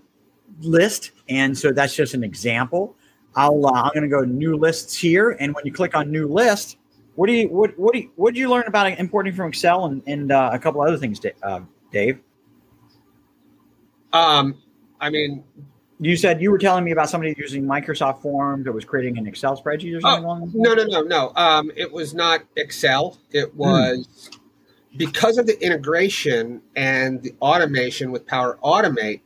list, 0.62 1.12
and 1.30 1.58
so 1.58 1.72
that's 1.72 1.96
just 1.96 2.14
an 2.14 2.24
example. 2.24 2.96
I'll 3.40 3.66
uh, 3.66 3.84
I'm 3.84 3.92
going 3.94 4.04
to 4.04 4.10
go 4.10 4.22
new 4.22 4.58
lists 4.58 4.96
here, 4.98 5.38
and 5.40 5.56
when 5.56 5.66
you 5.66 5.72
click 5.72 5.96
on 5.96 6.12
new 6.12 6.28
list, 6.28 6.78
what 7.16 7.28
do 7.28 7.34
you 7.34 7.48
what 7.48 7.78
what 7.80 7.94
do 7.94 8.00
you, 8.00 8.12
what 8.18 8.34
did 8.34 8.40
you 8.40 8.50
learn 8.50 8.66
about 8.68 8.92
importing 9.00 9.34
from 9.34 9.48
Excel 9.48 9.86
and 9.86 10.04
and 10.08 10.32
uh, 10.32 10.50
a 10.52 10.60
couple 10.60 10.82
other 10.82 10.98
things, 10.98 11.22
uh, 11.44 11.62
Dave? 11.90 12.20
Um, 14.12 14.62
I 15.00 15.10
mean, 15.10 15.46
you 16.02 16.18
said 16.18 16.42
you 16.42 16.52
were 16.52 16.58
telling 16.58 16.84
me 16.84 16.92
about 16.92 17.10
somebody 17.10 17.34
using 17.38 17.64
Microsoft 17.64 18.22
Forms 18.22 18.66
that 18.66 18.74
was 18.74 18.84
creating 18.84 19.18
an 19.18 19.26
Excel 19.26 19.56
spreadsheet 19.62 19.98
or 19.98 20.02
something. 20.02 20.26
Oh, 20.26 20.50
no, 20.54 20.74
no, 20.74 20.84
no, 20.84 21.02
no. 21.02 21.32
Um, 21.38 21.72
it 21.78 21.90
was 21.90 22.14
not 22.14 22.42
Excel. 22.58 23.18
It 23.32 23.52
hmm. 23.52 23.58
was. 23.58 24.30
Hmm. 24.32 24.98
Because 24.98 25.38
of 25.38 25.46
the 25.46 25.58
integration 25.64 26.62
and 26.76 27.22
the 27.22 27.34
automation 27.42 28.12
with 28.12 28.26
Power 28.26 28.58
Automate, 28.64 29.22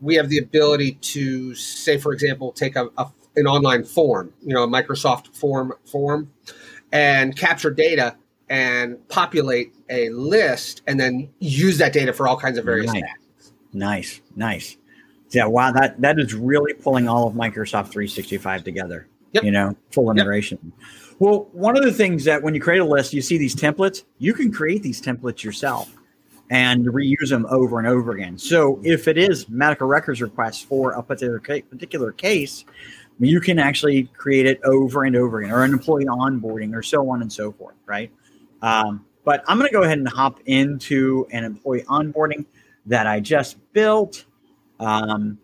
we 0.00 0.14
have 0.14 0.28
the 0.28 0.38
ability 0.38 0.92
to 0.92 1.54
say, 1.54 1.96
for 1.96 2.12
example, 2.12 2.52
take 2.52 2.76
a, 2.76 2.90
a 2.98 3.06
an 3.36 3.46
online 3.46 3.84
form, 3.84 4.32
you 4.42 4.54
know, 4.54 4.62
a 4.62 4.68
Microsoft 4.68 5.34
form 5.34 5.72
form, 5.84 6.30
and 6.92 7.36
capture 7.36 7.70
data 7.70 8.16
and 8.48 8.96
populate 9.08 9.74
a 9.90 10.08
list, 10.10 10.82
and 10.86 11.00
then 11.00 11.28
use 11.40 11.78
that 11.78 11.92
data 11.92 12.12
for 12.12 12.28
all 12.28 12.36
kinds 12.36 12.58
of 12.58 12.64
various 12.64 12.92
nice. 12.92 13.02
Nice, 13.72 14.20
nice. 14.36 14.76
Yeah, 15.30 15.46
wow, 15.46 15.72
that 15.72 16.00
that 16.00 16.18
is 16.18 16.34
really 16.34 16.72
pulling 16.72 17.08
all 17.08 17.26
of 17.26 17.34
Microsoft 17.34 17.88
365 17.88 18.64
together. 18.64 19.08
Yep. 19.32 19.44
You 19.44 19.50
know, 19.50 19.76
full 19.90 20.10
integration. 20.10 20.58
Yep. 20.62 20.72
Well, 21.18 21.48
one 21.52 21.76
of 21.76 21.82
the 21.82 21.92
things 21.92 22.24
that 22.24 22.42
when 22.42 22.54
you 22.54 22.60
create 22.60 22.78
a 22.78 22.84
list, 22.84 23.12
you 23.12 23.22
see 23.22 23.38
these 23.38 23.54
templates. 23.54 24.04
You 24.18 24.34
can 24.34 24.52
create 24.52 24.82
these 24.82 25.00
templates 25.00 25.42
yourself 25.42 25.94
and 26.50 26.86
reuse 26.86 27.30
them 27.30 27.46
over 27.50 27.78
and 27.78 27.88
over 27.88 28.12
again. 28.12 28.38
So 28.38 28.80
if 28.84 29.08
it 29.08 29.18
is 29.18 29.48
medical 29.48 29.88
records 29.88 30.22
requests 30.22 30.62
for 30.62 30.92
a 30.92 31.02
particular 31.02 31.40
particular 31.40 32.12
case, 32.12 32.64
you 33.18 33.40
can 33.40 33.58
actually 33.58 34.04
create 34.16 34.46
it 34.46 34.60
over 34.64 35.04
and 35.04 35.16
over 35.16 35.40
again, 35.40 35.52
or 35.52 35.64
an 35.64 35.72
employee 35.72 36.04
onboarding, 36.04 36.74
or 36.74 36.82
so 36.82 37.08
on 37.10 37.22
and 37.22 37.32
so 37.32 37.52
forth, 37.52 37.76
right? 37.86 38.10
Um, 38.62 39.04
but 39.24 39.42
I'm 39.48 39.58
going 39.58 39.68
to 39.68 39.72
go 39.72 39.82
ahead 39.82 39.98
and 39.98 40.08
hop 40.08 40.40
into 40.46 41.26
an 41.32 41.44
employee 41.44 41.82
onboarding 41.88 42.44
that 42.86 43.06
I 43.06 43.20
just 43.20 43.56
built. 43.72 44.24
Um, 44.78 45.38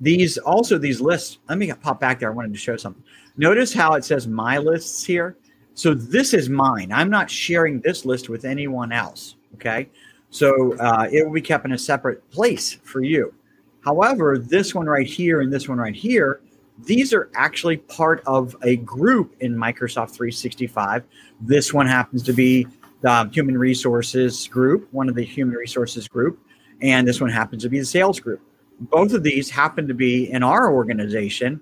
these 0.00 0.38
also 0.38 0.78
these 0.78 1.00
lists. 1.00 1.38
Let 1.48 1.58
me 1.58 1.72
pop 1.72 2.00
back 2.00 2.20
there. 2.20 2.30
I 2.30 2.34
wanted 2.34 2.52
to 2.52 2.58
show 2.58 2.76
something. 2.76 3.02
Notice 3.36 3.72
how 3.72 3.94
it 3.94 4.04
says 4.04 4.26
my 4.26 4.58
lists 4.58 5.04
here. 5.04 5.36
So 5.74 5.94
this 5.94 6.34
is 6.34 6.48
mine. 6.48 6.92
I'm 6.92 7.08
not 7.08 7.30
sharing 7.30 7.80
this 7.80 8.04
list 8.04 8.28
with 8.28 8.44
anyone 8.44 8.92
else. 8.92 9.36
Okay. 9.54 9.88
So 10.30 10.76
uh, 10.78 11.08
it 11.10 11.24
will 11.24 11.32
be 11.32 11.40
kept 11.40 11.64
in 11.64 11.72
a 11.72 11.78
separate 11.78 12.28
place 12.30 12.74
for 12.82 13.02
you. 13.02 13.32
However, 13.80 14.38
this 14.38 14.74
one 14.74 14.86
right 14.86 15.06
here 15.06 15.40
and 15.40 15.52
this 15.52 15.68
one 15.68 15.78
right 15.78 15.94
here 15.94 16.40
these 16.84 17.12
are 17.12 17.30
actually 17.34 17.78
part 17.78 18.22
of 18.26 18.56
a 18.62 18.76
group 18.76 19.34
in 19.40 19.54
Microsoft 19.54 20.10
365. 20.12 21.04
This 21.40 21.74
one 21.74 21.86
happens 21.86 22.22
to 22.24 22.32
be 22.32 22.66
the 23.00 23.28
human 23.32 23.58
resources 23.58 24.46
group, 24.48 24.88
one 24.92 25.08
of 25.08 25.14
the 25.14 25.24
human 25.24 25.54
resources 25.54 26.08
group, 26.08 26.40
and 26.80 27.06
this 27.06 27.20
one 27.20 27.30
happens 27.30 27.62
to 27.64 27.68
be 27.68 27.78
the 27.78 27.84
sales 27.84 28.20
group. 28.20 28.40
Both 28.80 29.12
of 29.12 29.22
these 29.22 29.50
happen 29.50 29.88
to 29.88 29.94
be 29.94 30.30
in 30.30 30.42
our 30.42 30.72
organization 30.72 31.60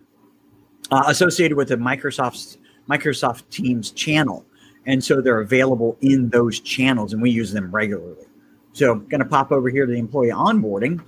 uh, 0.91 1.05
associated 1.07 1.57
with 1.57 1.69
the 1.69 1.77
Microsoft 1.77 2.59
Microsoft 2.89 3.49
Teams 3.51 3.91
channel. 3.91 4.45
And 4.87 5.03
so 5.03 5.21
they're 5.21 5.41
available 5.41 5.97
in 6.01 6.29
those 6.29 6.61
channels 6.61 7.13
and 7.13 7.21
we 7.21 7.31
use 7.31 7.53
them 7.53 7.75
regularly. 7.75 8.27
So 8.73 8.93
I'm 8.93 9.07
going 9.09 9.21
to 9.21 9.27
pop 9.27 9.51
over 9.51 9.69
here 9.69 9.87
to 9.87 9.93
the 9.93 9.99
employee 9.99 10.31
onboarding. 10.31 11.05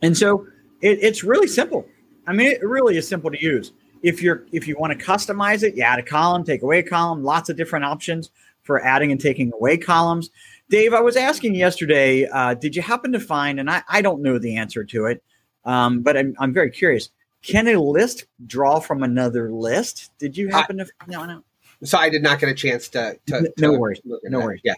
And 0.00 0.16
so 0.16 0.46
it, 0.80 0.98
it's 1.02 1.22
really 1.22 1.48
simple. 1.48 1.86
I 2.28 2.32
mean, 2.32 2.48
it 2.48 2.62
really 2.62 2.98
is 2.98 3.08
simple 3.08 3.30
to 3.30 3.42
use. 3.42 3.72
If 4.02 4.22
you're 4.22 4.44
if 4.52 4.68
you 4.68 4.76
want 4.78 4.96
to 4.96 5.04
customize 5.04 5.62
it, 5.62 5.74
you 5.74 5.82
add 5.82 5.98
a 5.98 6.02
column, 6.02 6.44
take 6.44 6.62
away 6.62 6.78
a 6.78 6.82
column, 6.82 7.24
lots 7.24 7.48
of 7.48 7.56
different 7.56 7.84
options 7.86 8.30
for 8.62 8.84
adding 8.84 9.10
and 9.10 9.20
taking 9.20 9.50
away 9.54 9.78
columns. 9.78 10.30
Dave, 10.68 10.92
I 10.92 11.00
was 11.00 11.16
asking 11.16 11.54
yesterday, 11.54 12.28
uh, 12.28 12.52
did 12.52 12.76
you 12.76 12.82
happen 12.82 13.10
to 13.12 13.20
find, 13.20 13.58
and 13.58 13.70
I, 13.70 13.82
I 13.88 14.02
don't 14.02 14.20
know 14.20 14.38
the 14.38 14.58
answer 14.58 14.84
to 14.84 15.06
it, 15.06 15.22
um, 15.64 16.02
but 16.02 16.18
I'm, 16.18 16.36
I'm 16.38 16.52
very 16.52 16.70
curious. 16.70 17.08
Can 17.40 17.66
a 17.66 17.76
list 17.80 18.26
draw 18.46 18.78
from 18.78 19.02
another 19.02 19.50
list? 19.50 20.10
Did 20.18 20.36
you 20.36 20.48
happen 20.48 20.78
I, 20.80 20.84
to 20.84 20.90
find 21.00 21.12
that 21.12 21.18
one 21.18 21.30
out? 21.30 21.44
So 21.84 21.96
I 21.96 22.10
did 22.10 22.22
not 22.22 22.40
get 22.40 22.50
a 22.50 22.54
chance 22.54 22.88
to. 22.90 23.18
to, 23.26 23.42
to 23.42 23.52
no 23.56 23.72
worries. 23.78 24.00
No 24.04 24.18
that. 24.22 24.44
worries. 24.44 24.60
Yeah. 24.64 24.74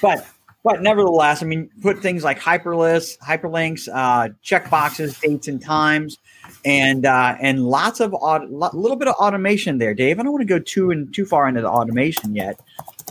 But 0.00 0.26
but 0.66 0.82
nevertheless, 0.82 1.42
I 1.42 1.46
mean, 1.46 1.70
put 1.80 2.00
things 2.00 2.24
like 2.24 2.40
hyperlists, 2.40 3.16
hyperlinks, 3.18 3.88
uh, 3.92 4.30
check 4.42 4.68
boxes, 4.68 5.16
dates 5.20 5.46
and 5.46 5.62
times, 5.62 6.18
and 6.66 7.06
uh, 7.06 7.36
and 7.40 7.64
lots 7.64 8.00
of 8.00 8.12
a 8.12 8.40
little 8.48 8.96
bit 8.96 9.06
of 9.06 9.14
automation 9.14 9.78
there, 9.78 9.94
Dave. 9.94 10.18
I 10.18 10.24
don't 10.24 10.32
want 10.32 10.42
to 10.42 10.46
go 10.46 10.58
too 10.58 10.90
and 10.90 11.14
too 11.14 11.24
far 11.24 11.48
into 11.48 11.60
the 11.60 11.70
automation 11.70 12.34
yet, 12.34 12.60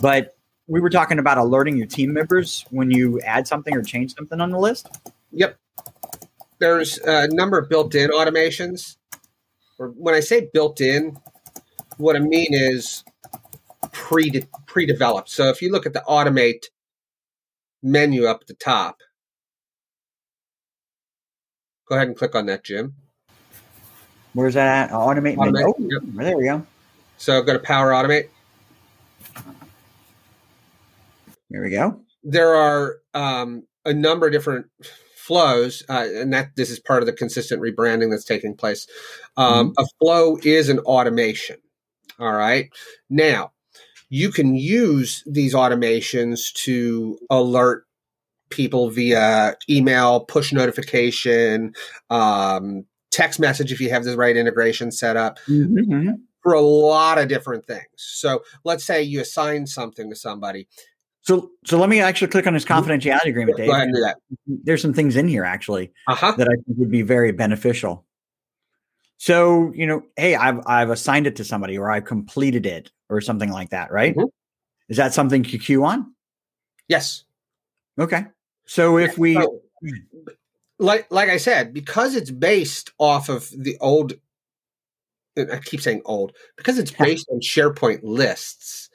but 0.02 0.36
we 0.66 0.78
were 0.78 0.90
talking 0.90 1.18
about 1.18 1.38
alerting 1.38 1.78
your 1.78 1.86
team 1.86 2.12
members 2.12 2.66
when 2.70 2.90
you 2.90 3.18
add 3.22 3.48
something 3.48 3.74
or 3.74 3.82
change 3.82 4.14
something 4.14 4.40
on 4.42 4.50
the 4.50 4.58
list. 4.58 4.88
Yep. 5.32 5.58
There's 6.58 6.98
a 6.98 7.28
number 7.28 7.58
of 7.58 7.68
built-in 7.68 8.10
automations. 8.10 8.96
Or 9.78 9.88
when 9.88 10.14
I 10.14 10.20
say 10.20 10.50
built-in, 10.52 11.16
what 11.96 12.16
I 12.16 12.18
mean 12.18 12.48
is 12.50 13.04
pre 13.92 14.44
pre-developed. 14.66 15.30
So 15.30 15.48
if 15.48 15.62
you 15.62 15.70
look 15.72 15.86
at 15.86 15.94
the 15.94 16.02
automate 16.06 16.66
menu 17.82 18.26
up 18.26 18.40
at 18.42 18.46
the 18.48 18.54
top, 18.54 18.98
go 21.88 21.94
ahead 21.94 22.08
and 22.08 22.16
click 22.16 22.34
on 22.34 22.46
that, 22.46 22.64
Jim. 22.64 22.94
Where's 24.36 24.52
that 24.52 24.90
at? 24.90 24.90
Automate. 24.90 25.36
automate. 25.36 25.64
Oh, 25.64 25.74
yep. 25.78 26.02
there 26.12 26.36
we 26.36 26.44
go. 26.44 26.66
So 27.16 27.40
go 27.40 27.54
to 27.54 27.58
Power 27.58 27.90
Automate. 27.90 28.28
There 31.48 31.62
we 31.62 31.70
go. 31.70 32.02
There 32.22 32.54
are 32.54 32.98
um, 33.14 33.62
a 33.86 33.94
number 33.94 34.26
of 34.26 34.32
different 34.32 34.66
flows, 35.16 35.84
uh, 35.88 36.06
and 36.12 36.34
that 36.34 36.54
this 36.54 36.68
is 36.68 36.78
part 36.78 37.02
of 37.02 37.06
the 37.06 37.14
consistent 37.14 37.62
rebranding 37.62 38.10
that's 38.10 38.26
taking 38.26 38.54
place. 38.54 38.86
Um, 39.38 39.70
mm-hmm. 39.70 39.82
A 39.82 39.86
flow 39.98 40.36
is 40.44 40.68
an 40.68 40.80
automation. 40.80 41.56
All 42.18 42.34
right. 42.34 42.68
Now, 43.08 43.52
you 44.10 44.30
can 44.30 44.54
use 44.54 45.24
these 45.24 45.54
automations 45.54 46.52
to 46.64 47.18
alert 47.30 47.86
people 48.50 48.90
via 48.90 49.56
email, 49.70 50.20
push 50.20 50.52
notification, 50.52 51.72
um, 52.10 52.84
text 53.16 53.40
message 53.40 53.72
if 53.72 53.80
you 53.80 53.90
have 53.90 54.04
the 54.04 54.16
right 54.16 54.36
integration 54.36 54.90
set 54.90 55.16
up. 55.16 55.38
Mm-hmm. 55.48 56.10
For 56.42 56.52
a 56.52 56.60
lot 56.60 57.18
of 57.18 57.26
different 57.26 57.66
things. 57.66 57.88
So 57.96 58.44
let's 58.62 58.84
say 58.84 59.02
you 59.02 59.20
assign 59.20 59.66
something 59.66 60.08
to 60.10 60.14
somebody 60.14 60.68
so, 61.26 61.50
so 61.64 61.76
let 61.76 61.88
me 61.88 62.00
actually 62.00 62.28
click 62.28 62.46
on 62.46 62.54
this 62.54 62.64
mm-hmm. 62.64 62.88
confidentiality 62.88 63.26
agreement, 63.26 63.56
Dave. 63.56 63.66
Go 63.66 63.72
ahead 63.72 63.88
and 63.88 63.94
do 63.96 64.00
that. 64.00 64.16
There's 64.46 64.80
some 64.80 64.94
things 64.94 65.16
in 65.16 65.26
here 65.26 65.44
actually 65.44 65.92
uh-huh. 66.06 66.34
that 66.38 66.46
I 66.46 66.54
think 66.54 66.78
would 66.78 66.90
be 66.90 67.02
very 67.02 67.32
beneficial. 67.32 68.04
So, 69.18 69.72
you 69.74 69.86
know, 69.86 70.02
hey, 70.16 70.36
I've 70.36 70.60
I've 70.66 70.90
assigned 70.90 71.26
it 71.26 71.34
to 71.36 71.44
somebody, 71.44 71.76
or 71.76 71.90
I've 71.90 72.04
completed 72.04 72.64
it, 72.64 72.92
or 73.08 73.20
something 73.20 73.50
like 73.50 73.70
that, 73.70 73.90
right? 73.90 74.14
Mm-hmm. 74.14 74.28
Is 74.88 74.98
that 74.98 75.14
something 75.14 75.44
you 75.44 75.58
queue 75.58 75.84
on? 75.84 76.14
Yes. 76.86 77.24
Okay. 77.98 78.26
So 78.66 78.98
if 78.98 79.18
we, 79.18 79.34
so, 79.34 79.62
like 80.78 81.06
like 81.10 81.28
I 81.28 81.36
said, 81.36 81.72
because 81.72 82.14
it's 82.14 82.30
based 82.30 82.92
off 82.98 83.28
of 83.28 83.50
the 83.50 83.76
old, 83.80 84.14
I 85.38 85.58
keep 85.64 85.80
saying 85.80 86.02
old, 86.04 86.32
because 86.56 86.78
it's 86.78 86.90
based 86.90 87.26
on 87.30 87.40
SharePoint 87.40 88.00
lists 88.02 88.86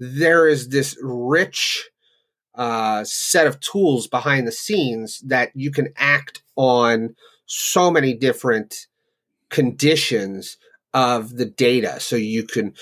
there 0.00 0.48
is 0.48 0.68
this 0.68 0.96
rich 1.02 1.90
uh, 2.54 3.04
set 3.04 3.46
of 3.46 3.60
tools 3.60 4.06
behind 4.06 4.46
the 4.46 4.52
scenes 4.52 5.20
that 5.20 5.50
you 5.54 5.70
can 5.70 5.92
act 5.96 6.42
on 6.56 7.14
so 7.46 7.90
many 7.90 8.14
different 8.14 8.86
conditions 9.50 10.56
of 10.94 11.36
the 11.36 11.44
data. 11.44 12.00
So 12.00 12.16
you 12.16 12.44
can 12.44 12.74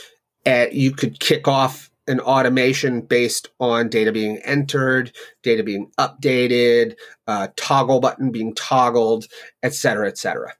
uh, 0.47 0.67
you 0.71 0.93
could 0.93 1.21
kick 1.21 1.47
off 1.47 1.91
an 2.09 2.21
automation 2.21 3.03
based 3.03 3.51
on 3.61 3.89
data 3.89 4.11
being 4.11 4.39
entered, 4.39 5.13
data 5.43 5.63
being 5.63 5.91
updated, 5.99 6.97
uh, 7.27 7.49
toggle 7.57 8.01
button 8.01 8.31
being 8.31 8.55
toggled, 8.55 9.27
et 9.63 9.75
cetera, 9.75 10.09
et 10.09 10.19
cetera. 10.19 10.53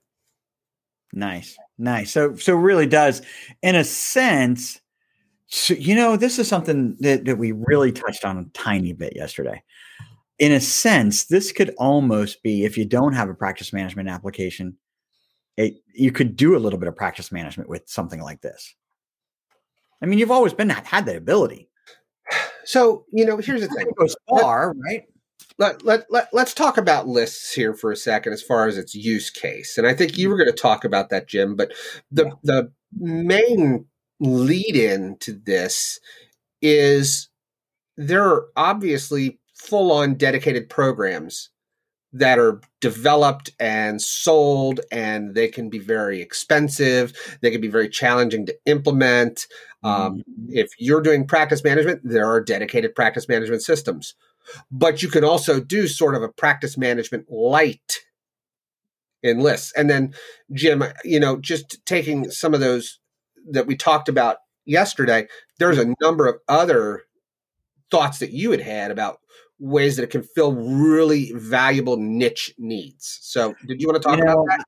Nice, 1.13 1.57
nice. 1.79 2.11
So, 2.11 2.37
so 2.37 2.55
really 2.55 2.87
does, 2.87 3.23
in 3.63 3.75
a 3.75 3.85
sense, 3.85 4.81
so, 5.47 5.73
you 5.75 5.95
know, 5.95 6.17
this 6.17 6.39
is 6.39 6.47
something 6.47 6.95
that, 7.01 7.25
that 7.25 7.39
we 7.39 7.53
really 7.53 7.91
touched 7.91 8.25
on 8.27 8.37
a 8.37 8.45
tiny 8.53 8.93
bit 8.93 9.17
yesterday. 9.17 9.63
In 10.39 10.53
a 10.53 10.61
sense, 10.61 11.25
this 11.25 11.51
could 11.51 11.75
almost 11.79 12.43
be 12.43 12.65
if 12.65 12.77
you 12.77 12.85
don't 12.85 13.15
have 13.15 13.31
a 13.31 13.35
practice 13.35 13.73
management 13.73 14.11
application, 14.11 14.77
it, 15.57 15.77
you 15.95 16.13
could 16.13 16.37
do 16.37 16.55
a 16.55 16.61
little 16.61 16.79
bit 16.79 16.89
of 16.89 16.95
practice 16.95 17.33
management 17.33 17.71
with 17.71 17.83
something 17.87 18.21
like 18.21 18.43
this. 18.43 18.75
I 20.03 20.07
mean, 20.07 20.19
you've 20.19 20.31
always 20.31 20.53
been 20.53 20.69
that 20.69 20.87
had 20.87 21.07
that 21.07 21.17
ability. 21.17 21.69
So, 22.65 23.07
you 23.13 23.25
know, 23.25 23.39
here's 23.39 23.63
the 23.63 23.69
thing. 23.69 23.87
It 23.89 23.97
goes 23.97 24.15
far, 24.29 24.75
let, 24.75 24.85
right? 24.85 25.03
Let, 25.59 25.85
let, 25.85 26.07
let, 26.11 26.29
let's 26.33 26.55
talk 26.55 26.77
about 26.77 27.09
lists 27.09 27.53
here 27.55 27.75
for 27.75 27.91
a 27.91 27.97
second 27.97 28.33
as 28.33 28.43
far 28.43 28.67
as 28.67 28.77
its 28.77 28.95
use 28.95 29.31
case. 29.31 29.79
And 29.79 29.87
I 29.87 29.95
think 29.95 30.17
you 30.17 30.27
mm-hmm. 30.27 30.33
were 30.33 30.37
going 30.37 30.55
to 30.55 30.63
talk 30.63 30.85
about 30.85 31.09
that, 31.09 31.29
Jim, 31.29 31.57
but 31.57 31.73
the, 32.11 32.27
yeah. 32.27 32.33
the 32.43 32.73
main 32.99 33.87
lead 34.21 34.77
in 34.77 35.17
to 35.21 35.33
this 35.33 35.99
is 36.61 37.29
there 37.97 38.25
are 38.25 38.49
obviously 38.57 39.41
full 39.55 39.91
on 39.91 40.15
dedicated 40.15 40.69
programs 40.69 41.51
that 42.13 42.39
are 42.39 42.61
developed 42.81 43.51
and 43.61 44.01
sold 44.01 44.81
and 44.91 45.35
they 45.35 45.49
can 45.49 45.69
be 45.69 45.79
very 45.79 46.21
expensive. 46.21 47.13
They 47.43 47.51
can 47.51 47.61
be 47.61 47.69
very 47.69 47.89
challenging 47.89 48.47
to 48.47 48.57
implement. 48.67 49.47
Um, 49.83 50.19
mm-hmm. 50.19 50.47
if 50.49 50.71
you're 50.79 51.03
doing 51.03 51.27
practice 51.27 51.63
management 51.63 52.01
there 52.03 52.27
are 52.27 52.41
dedicated 52.41 52.95
practice 52.95 53.29
management 53.29 53.63
systems. 53.63 54.15
But 54.71 55.03
you 55.03 55.09
can 55.09 55.25
also 55.25 55.61
do 55.61 55.87
sort 55.87 56.15
of 56.15 56.23
a 56.23 56.29
practice 56.29 56.79
management 56.79 57.31
light 57.31 58.01
in 59.21 59.41
lists 59.41 59.73
and 59.77 59.91
then 59.91 60.15
jim 60.53 60.81
you 61.03 61.19
know 61.19 61.39
just 61.41 61.85
taking 61.85 62.31
some 62.31 62.55
of 62.55 62.61
those 62.61 63.01
that 63.51 63.67
we 63.67 63.77
talked 63.77 64.09
about 64.09 64.37
yesterday, 64.69 65.27
there's 65.59 65.79
a 65.79 65.95
number 66.01 66.27
of 66.27 66.37
other 66.49 67.03
thoughts 67.91 68.19
that 68.19 68.33
you 68.33 68.51
had 68.51 68.61
had 68.61 68.91
about 68.91 69.19
ways 69.59 69.97
that 69.97 70.03
it 70.05 70.11
can 70.11 70.23
fill 70.23 70.53
really 70.55 71.33
valuable 71.35 71.97
niche 71.97 72.55
needs. 72.59 73.19
So, 73.23 73.55
did 73.67 73.81
you 73.81 73.89
want 73.89 74.03
to 74.03 74.09
talk 74.09 74.19
you 74.19 74.25
know, 74.25 74.33
about 74.33 74.47
that? 74.49 74.65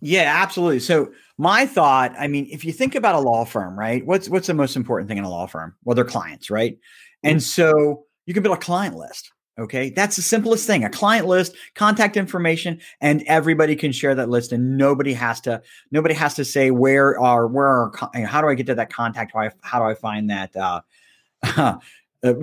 Yeah, 0.00 0.32
absolutely. 0.42 0.80
So, 0.80 1.12
my 1.36 1.66
thought, 1.66 2.14
I 2.18 2.28
mean, 2.28 2.48
if 2.50 2.64
you 2.64 2.72
think 2.72 2.94
about 2.94 3.14
a 3.14 3.20
law 3.20 3.44
firm, 3.44 3.78
right? 3.78 4.04
What's 4.06 4.28
what's 4.28 4.46
the 4.46 4.54
most 4.54 4.76
important 4.76 5.08
thing 5.08 5.18
in 5.18 5.24
a 5.24 5.30
law 5.30 5.46
firm? 5.46 5.74
Well, 5.84 5.94
their 5.94 6.04
clients, 6.04 6.50
right? 6.50 6.74
Mm-hmm. 6.74 7.28
And 7.30 7.42
so, 7.42 8.04
you 8.26 8.34
can 8.34 8.42
build 8.42 8.56
a 8.56 8.60
client 8.60 8.94
list. 8.94 9.32
Okay. 9.58 9.90
That's 9.90 10.14
the 10.14 10.22
simplest 10.22 10.66
thing 10.66 10.84
a 10.84 10.90
client 10.90 11.26
list, 11.26 11.56
contact 11.74 12.16
information, 12.16 12.80
and 13.00 13.24
everybody 13.26 13.74
can 13.74 13.90
share 13.90 14.14
that 14.14 14.28
list. 14.28 14.52
And 14.52 14.76
nobody 14.76 15.12
has 15.14 15.40
to, 15.42 15.62
nobody 15.90 16.14
has 16.14 16.34
to 16.34 16.44
say 16.44 16.70
where 16.70 17.18
are, 17.18 17.48
where 17.48 17.66
are, 17.66 17.92
how 18.24 18.40
do 18.40 18.48
I 18.48 18.54
get 18.54 18.66
to 18.66 18.76
that 18.76 18.92
contact? 18.92 19.32
How, 19.34 19.40
I, 19.40 19.50
how 19.62 19.78
do 19.80 19.86
I 19.86 19.94
find 19.94 20.30
that, 20.30 20.54
uh, 20.54 20.80
uh, 22.24 22.34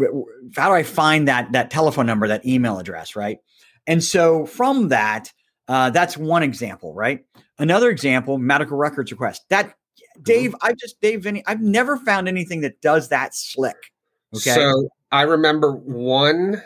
how 0.55 0.69
do 0.69 0.75
I 0.75 0.83
find 0.83 1.27
that, 1.27 1.51
that 1.51 1.71
telephone 1.71 2.05
number, 2.05 2.27
that 2.27 2.45
email 2.45 2.79
address? 2.79 3.15
Right. 3.15 3.39
And 3.87 4.03
so 4.03 4.45
from 4.45 4.89
that, 4.89 5.31
uh, 5.67 5.89
that's 5.89 6.17
one 6.17 6.43
example, 6.43 6.93
right? 6.93 7.25
Another 7.57 7.89
example, 7.89 8.37
medical 8.37 8.77
records 8.77 9.11
request. 9.11 9.43
That 9.49 9.67
mm-hmm. 9.67 10.23
Dave, 10.23 10.55
I 10.61 10.73
just 10.73 10.99
Dave 11.01 11.23
Vinny, 11.23 11.43
I've 11.45 11.61
never 11.61 11.97
found 11.97 12.27
anything 12.27 12.61
that 12.61 12.81
does 12.81 13.09
that 13.09 13.35
slick. 13.35 13.91
Okay. 14.35 14.53
So 14.53 14.89
I 15.11 15.23
remember 15.23 15.71
one 15.71 16.61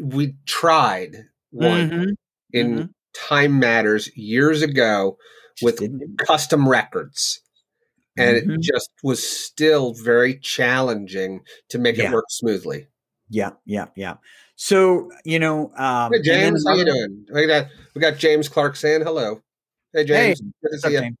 we 0.00 0.34
tried 0.46 1.16
one 1.50 1.90
mm-hmm. 1.90 2.10
in 2.52 2.74
mm-hmm. 2.74 2.84
Time 3.14 3.58
Matters 3.58 4.14
years 4.14 4.62
ago 4.62 5.16
with 5.62 5.80
custom 6.18 6.68
records. 6.68 7.40
And 8.16 8.36
mm-hmm. 8.38 8.50
it 8.52 8.60
just 8.60 8.90
was 9.02 9.26
still 9.26 9.94
very 9.94 10.38
challenging 10.38 11.40
to 11.68 11.78
make 11.78 11.96
yeah. 11.96 12.08
it 12.08 12.12
work 12.12 12.24
smoothly. 12.30 12.86
Yeah, 13.28 13.50
yeah, 13.64 13.86
yeah. 13.96 14.14
So 14.56 15.10
you 15.24 15.38
know, 15.38 15.72
um, 15.76 16.12
hey 16.12 16.22
James, 16.22 16.64
how 16.66 16.74
you 16.74 16.84
doing? 16.84 17.26
We 17.32 17.46
got 17.46 17.66
we 17.94 18.00
got 18.00 18.16
James 18.16 18.48
Clark 18.48 18.76
saying 18.76 19.02
hello. 19.02 19.42
Hey 19.92 20.04
James, 20.04 20.40
hey, 20.40 20.46
good 20.62 20.70
to 20.70 20.78
see 20.78 20.92
you. 20.94 21.16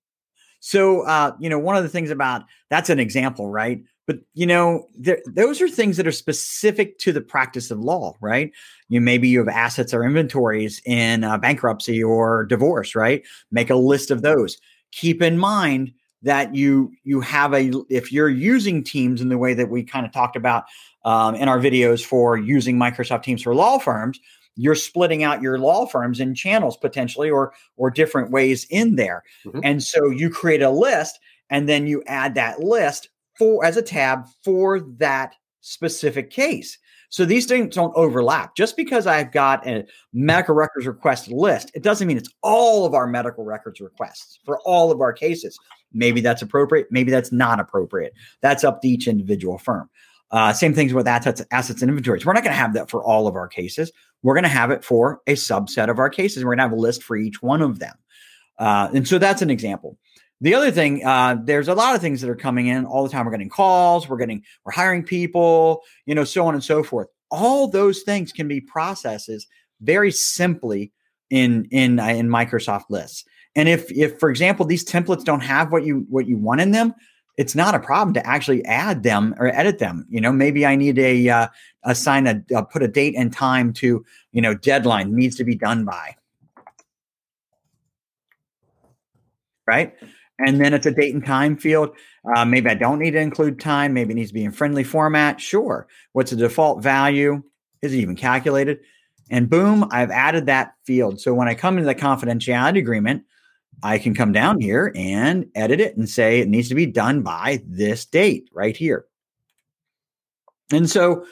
So, 0.60 1.02
uh, 1.02 1.32
you 1.38 1.48
know, 1.48 1.58
one 1.58 1.76
of 1.76 1.82
the 1.82 1.88
things 1.88 2.10
about 2.10 2.44
that's 2.70 2.90
an 2.90 2.98
example, 2.98 3.48
right? 3.48 3.82
But 4.06 4.18
you 4.34 4.46
know, 4.46 4.88
there, 4.98 5.20
those 5.26 5.60
are 5.60 5.68
things 5.68 5.96
that 5.96 6.06
are 6.06 6.12
specific 6.12 6.98
to 7.00 7.12
the 7.12 7.20
practice 7.20 7.70
of 7.70 7.80
law, 7.80 8.14
right? 8.20 8.50
You 8.88 9.00
maybe 9.00 9.28
you 9.28 9.38
have 9.40 9.48
assets 9.48 9.92
or 9.92 10.04
inventories 10.04 10.80
in 10.86 11.24
uh, 11.24 11.38
bankruptcy 11.38 12.02
or 12.02 12.46
divorce, 12.46 12.94
right? 12.94 13.22
Make 13.50 13.70
a 13.70 13.76
list 13.76 14.10
of 14.10 14.22
those. 14.22 14.56
Keep 14.92 15.22
in 15.22 15.38
mind 15.38 15.92
that 16.26 16.54
you 16.56 16.92
you 17.04 17.20
have 17.20 17.54
a 17.54 17.70
if 17.88 18.12
you're 18.12 18.28
using 18.28 18.82
Teams 18.82 19.20
in 19.20 19.28
the 19.28 19.38
way 19.38 19.54
that 19.54 19.70
we 19.70 19.84
kind 19.84 20.04
of 20.04 20.12
talked 20.12 20.34
about 20.34 20.64
um, 21.04 21.36
in 21.36 21.48
our 21.48 21.58
videos 21.58 22.04
for 22.04 22.36
using 22.36 22.76
Microsoft 22.76 23.22
Teams 23.22 23.42
for 23.42 23.54
law 23.54 23.78
firms, 23.78 24.18
you're 24.56 24.74
splitting 24.74 25.22
out 25.22 25.40
your 25.40 25.56
law 25.56 25.86
firms 25.86 26.18
in 26.18 26.34
channels 26.34 26.76
potentially 26.76 27.30
or 27.30 27.54
or 27.76 27.90
different 27.90 28.32
ways 28.32 28.66
in 28.70 28.96
there, 28.96 29.22
mm-hmm. 29.46 29.60
and 29.62 29.84
so 29.84 30.10
you 30.10 30.28
create 30.28 30.62
a 30.62 30.70
list 30.70 31.18
and 31.48 31.68
then 31.68 31.86
you 31.86 32.02
add 32.08 32.34
that 32.34 32.58
list 32.58 33.08
for 33.38 33.64
as 33.64 33.76
a 33.76 33.82
tab 33.82 34.26
for 34.42 34.80
that 34.80 35.36
specific 35.60 36.30
case. 36.30 36.76
So 37.16 37.24
these 37.24 37.46
things 37.46 37.74
don't 37.74 37.96
overlap. 37.96 38.54
Just 38.56 38.76
because 38.76 39.06
I've 39.06 39.32
got 39.32 39.66
a 39.66 39.86
medical 40.12 40.54
records 40.54 40.86
request 40.86 41.28
list, 41.28 41.70
it 41.74 41.82
doesn't 41.82 42.06
mean 42.06 42.18
it's 42.18 42.28
all 42.42 42.84
of 42.84 42.92
our 42.92 43.06
medical 43.06 43.42
records 43.42 43.80
requests 43.80 44.38
for 44.44 44.60
all 44.66 44.92
of 44.92 45.00
our 45.00 45.14
cases. 45.14 45.58
Maybe 45.94 46.20
that's 46.20 46.42
appropriate. 46.42 46.88
Maybe 46.90 47.10
that's 47.10 47.32
not 47.32 47.58
appropriate. 47.58 48.12
That's 48.42 48.64
up 48.64 48.82
to 48.82 48.88
each 48.88 49.08
individual 49.08 49.56
firm. 49.56 49.88
Uh, 50.30 50.52
same 50.52 50.74
things 50.74 50.92
with 50.92 51.08
assets, 51.08 51.42
assets 51.52 51.80
and 51.80 51.88
inventories. 51.88 52.26
We're 52.26 52.34
not 52.34 52.44
going 52.44 52.52
to 52.52 52.60
have 52.60 52.74
that 52.74 52.90
for 52.90 53.02
all 53.02 53.26
of 53.26 53.34
our 53.34 53.48
cases. 53.48 53.90
We're 54.22 54.34
going 54.34 54.42
to 54.42 54.50
have 54.50 54.70
it 54.70 54.84
for 54.84 55.22
a 55.26 55.36
subset 55.36 55.88
of 55.88 55.98
our 55.98 56.10
cases. 56.10 56.44
We're 56.44 56.50
going 56.50 56.58
to 56.58 56.64
have 56.64 56.72
a 56.72 56.76
list 56.76 57.02
for 57.02 57.16
each 57.16 57.40
one 57.40 57.62
of 57.62 57.78
them. 57.78 57.94
Uh, 58.58 58.90
and 58.92 59.08
so 59.08 59.18
that's 59.18 59.40
an 59.40 59.48
example. 59.48 59.96
The 60.40 60.54
other 60.54 60.70
thing, 60.70 61.04
uh, 61.04 61.38
there's 61.42 61.68
a 61.68 61.74
lot 61.74 61.94
of 61.94 62.02
things 62.02 62.20
that 62.20 62.28
are 62.28 62.36
coming 62.36 62.66
in 62.66 62.84
all 62.84 63.02
the 63.02 63.08
time. 63.08 63.24
We're 63.24 63.32
getting 63.32 63.48
calls, 63.48 64.08
we're 64.08 64.18
getting, 64.18 64.42
we're 64.64 64.72
hiring 64.72 65.02
people, 65.02 65.82
you 66.04 66.14
know, 66.14 66.24
so 66.24 66.46
on 66.46 66.54
and 66.54 66.62
so 66.62 66.82
forth. 66.82 67.08
All 67.30 67.68
those 67.68 68.02
things 68.02 68.32
can 68.32 68.46
be 68.46 68.60
processes 68.60 69.46
very 69.80 70.10
simply 70.10 70.92
in 71.30 71.66
in 71.70 71.98
uh, 71.98 72.06
in 72.06 72.28
Microsoft 72.28 72.84
lists. 72.90 73.24
And 73.56 73.68
if 73.68 73.90
if 73.90 74.20
for 74.20 74.30
example 74.30 74.66
these 74.66 74.84
templates 74.84 75.24
don't 75.24 75.40
have 75.40 75.72
what 75.72 75.84
you 75.84 76.06
what 76.08 76.28
you 76.28 76.36
want 76.36 76.60
in 76.60 76.70
them, 76.70 76.94
it's 77.36 77.54
not 77.54 77.74
a 77.74 77.80
problem 77.80 78.14
to 78.14 78.26
actually 78.26 78.64
add 78.66 79.02
them 79.02 79.34
or 79.38 79.48
edit 79.48 79.78
them. 79.78 80.06
You 80.08 80.20
know, 80.20 80.32
maybe 80.32 80.64
I 80.64 80.76
need 80.76 80.98
a 80.98 81.28
uh, 81.28 81.48
assign 81.82 82.26
a 82.26 82.42
uh, 82.54 82.62
put 82.62 82.82
a 82.82 82.88
date 82.88 83.14
and 83.16 83.32
time 83.32 83.72
to 83.74 84.04
you 84.32 84.42
know 84.42 84.54
deadline 84.54 85.14
needs 85.14 85.36
to 85.36 85.44
be 85.44 85.56
done 85.56 85.84
by. 85.84 86.14
Right 89.66 89.96
and 90.38 90.60
then 90.60 90.74
it's 90.74 90.86
a 90.86 90.90
date 90.90 91.14
and 91.14 91.24
time 91.24 91.56
field. 91.56 91.96
Uh, 92.34 92.44
maybe 92.44 92.68
I 92.68 92.74
don't 92.74 92.98
need 92.98 93.12
to 93.12 93.20
include 93.20 93.60
time. 93.60 93.94
Maybe 93.94 94.12
it 94.12 94.16
needs 94.16 94.30
to 94.30 94.34
be 94.34 94.44
in 94.44 94.52
friendly 94.52 94.84
format. 94.84 95.40
Sure. 95.40 95.86
What's 96.12 96.30
the 96.30 96.36
default 96.36 96.82
value? 96.82 97.42
Is 97.82 97.94
it 97.94 97.98
even 97.98 98.16
calculated? 98.16 98.78
And 99.30 99.50
boom, 99.50 99.86
I've 99.90 100.10
added 100.10 100.46
that 100.46 100.74
field. 100.84 101.20
So 101.20 101.34
when 101.34 101.48
I 101.48 101.54
come 101.54 101.78
into 101.78 101.86
the 101.86 101.94
confidentiality 101.94 102.78
agreement, 102.78 103.24
I 103.82 103.98
can 103.98 104.14
come 104.14 104.32
down 104.32 104.60
here 104.60 104.92
and 104.94 105.46
edit 105.54 105.80
it 105.80 105.96
and 105.96 106.08
say 106.08 106.40
it 106.40 106.48
needs 106.48 106.68
to 106.68 106.74
be 106.74 106.86
done 106.86 107.22
by 107.22 107.62
this 107.66 108.04
date 108.04 108.48
right 108.52 108.76
here. 108.76 109.06
And 110.72 110.88
so 110.88 111.26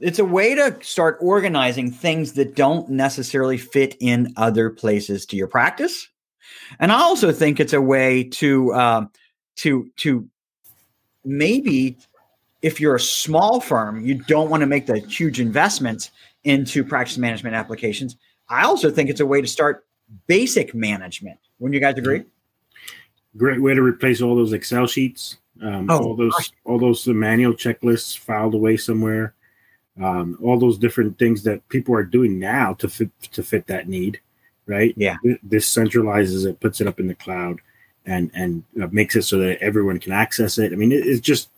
it's 0.00 0.18
a 0.18 0.24
way 0.24 0.54
to 0.54 0.76
start 0.82 1.18
organizing 1.20 1.90
things 1.90 2.32
that 2.34 2.56
don't 2.56 2.88
necessarily 2.88 3.58
fit 3.58 3.96
in 4.00 4.32
other 4.36 4.70
places 4.70 5.26
to 5.26 5.36
your 5.36 5.48
practice 5.48 6.08
and 6.78 6.92
I 6.92 7.00
also 7.00 7.32
think 7.32 7.60
it's 7.60 7.72
a 7.72 7.80
way 7.80 8.24
to 8.24 8.72
uh, 8.72 9.06
to 9.56 9.90
to 9.98 10.28
maybe 11.24 11.96
if 12.62 12.80
you're 12.80 12.94
a 12.94 13.00
small 13.00 13.60
firm, 13.60 14.04
you 14.04 14.14
don't 14.14 14.48
want 14.48 14.60
to 14.60 14.66
make 14.66 14.86
the 14.86 15.00
huge 15.00 15.40
investments 15.40 16.10
into 16.44 16.84
practice 16.84 17.18
management 17.18 17.56
applications. 17.56 18.16
I 18.48 18.64
also 18.64 18.90
think 18.90 19.10
it's 19.10 19.20
a 19.20 19.26
way 19.26 19.40
to 19.40 19.48
start 19.48 19.84
basic 20.26 20.74
management. 20.74 21.38
Wouldn't 21.58 21.74
you 21.74 21.80
guys 21.80 21.96
agree? 21.98 22.24
Great 23.36 23.60
way 23.60 23.74
to 23.74 23.82
replace 23.82 24.20
all 24.20 24.36
those 24.36 24.52
Excel 24.52 24.86
sheets, 24.86 25.38
um, 25.62 25.90
oh, 25.90 25.98
all 25.98 26.16
those 26.16 26.32
gosh. 26.32 26.50
all 26.64 26.78
those 26.78 27.06
manual 27.06 27.54
checklists 27.54 28.16
filed 28.16 28.54
away 28.54 28.76
somewhere, 28.76 29.34
um, 30.00 30.38
all 30.42 30.58
those 30.58 30.78
different 30.78 31.18
things 31.18 31.42
that 31.44 31.66
people 31.68 31.94
are 31.94 32.04
doing 32.04 32.38
now 32.38 32.74
to 32.74 32.88
fit 32.88 33.10
to 33.32 33.42
fit 33.42 33.66
that 33.68 33.88
need 33.88 34.20
right? 34.66 34.94
Yeah. 34.96 35.16
This 35.42 35.72
centralizes 35.72 36.46
it, 36.46 36.60
puts 36.60 36.80
it 36.80 36.86
up 36.86 37.00
in 37.00 37.06
the 37.06 37.14
cloud, 37.14 37.60
and 38.06 38.30
and 38.34 38.64
uh, 38.82 38.88
makes 38.90 39.16
it 39.16 39.22
so 39.22 39.38
that 39.38 39.58
everyone 39.60 39.98
can 39.98 40.12
access 40.12 40.58
it. 40.58 40.72
I 40.72 40.76
mean, 40.76 40.92
it's 40.92 41.20
just 41.20 41.50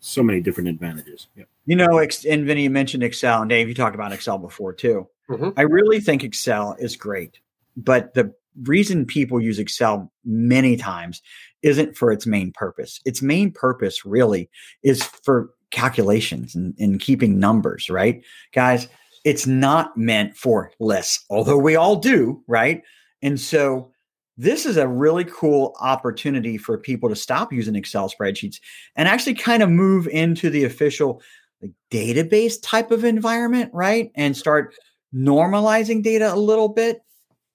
so 0.00 0.22
many 0.22 0.40
different 0.40 0.68
advantages. 0.68 1.26
Yeah. 1.36 1.44
You 1.66 1.76
know, 1.76 1.98
and 1.98 2.46
Vinny, 2.46 2.62
you 2.62 2.70
mentioned 2.70 3.02
Excel, 3.02 3.42
and 3.42 3.50
Dave, 3.50 3.68
you 3.68 3.74
talked 3.74 3.94
about 3.94 4.12
Excel 4.12 4.38
before 4.38 4.72
too. 4.72 5.08
Mm-hmm. 5.28 5.50
I 5.58 5.62
really 5.62 6.00
think 6.00 6.24
Excel 6.24 6.76
is 6.78 6.96
great, 6.96 7.40
but 7.76 8.14
the 8.14 8.32
reason 8.62 9.04
people 9.04 9.40
use 9.40 9.58
Excel 9.58 10.10
many 10.24 10.76
times 10.76 11.22
isn't 11.62 11.96
for 11.96 12.12
its 12.12 12.26
main 12.26 12.52
purpose. 12.52 13.00
Its 13.04 13.20
main 13.20 13.50
purpose 13.50 14.04
really 14.04 14.48
is 14.82 15.02
for 15.02 15.50
calculations 15.70 16.54
and, 16.54 16.74
and 16.78 17.00
keeping 17.00 17.38
numbers, 17.38 17.90
right? 17.90 18.24
Guys, 18.52 18.88
it's 19.24 19.46
not 19.46 19.96
meant 19.96 20.36
for 20.36 20.72
lists, 20.80 21.24
although 21.30 21.58
we 21.58 21.76
all 21.76 21.96
do, 21.96 22.42
right? 22.46 22.82
And 23.22 23.40
so 23.40 23.92
this 24.36 24.64
is 24.66 24.76
a 24.76 24.86
really 24.86 25.24
cool 25.24 25.74
opportunity 25.80 26.56
for 26.56 26.78
people 26.78 27.08
to 27.08 27.16
stop 27.16 27.52
using 27.52 27.74
Excel 27.74 28.08
spreadsheets 28.08 28.60
and 28.94 29.08
actually 29.08 29.34
kind 29.34 29.62
of 29.62 29.68
move 29.68 30.06
into 30.06 30.48
the 30.48 30.64
official 30.64 31.20
like, 31.60 31.72
database 31.90 32.56
type 32.62 32.90
of 32.92 33.04
environment, 33.04 33.70
right? 33.74 34.10
And 34.14 34.36
start 34.36 34.74
normalizing 35.14 36.02
data 36.02 36.32
a 36.32 36.36
little 36.36 36.68
bit. 36.68 37.00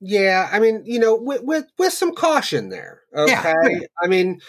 Yeah, 0.01 0.49
I 0.51 0.59
mean, 0.59 0.83
you 0.85 0.99
know, 0.99 1.15
with 1.15 1.43
with, 1.43 1.65
with 1.77 1.93
some 1.93 2.13
caution 2.13 2.67
there. 2.67 2.99
Okay, 3.15 3.33
oh, 3.33 3.67
yeah. 3.69 3.79
I 4.01 4.07
mean, 4.07 4.41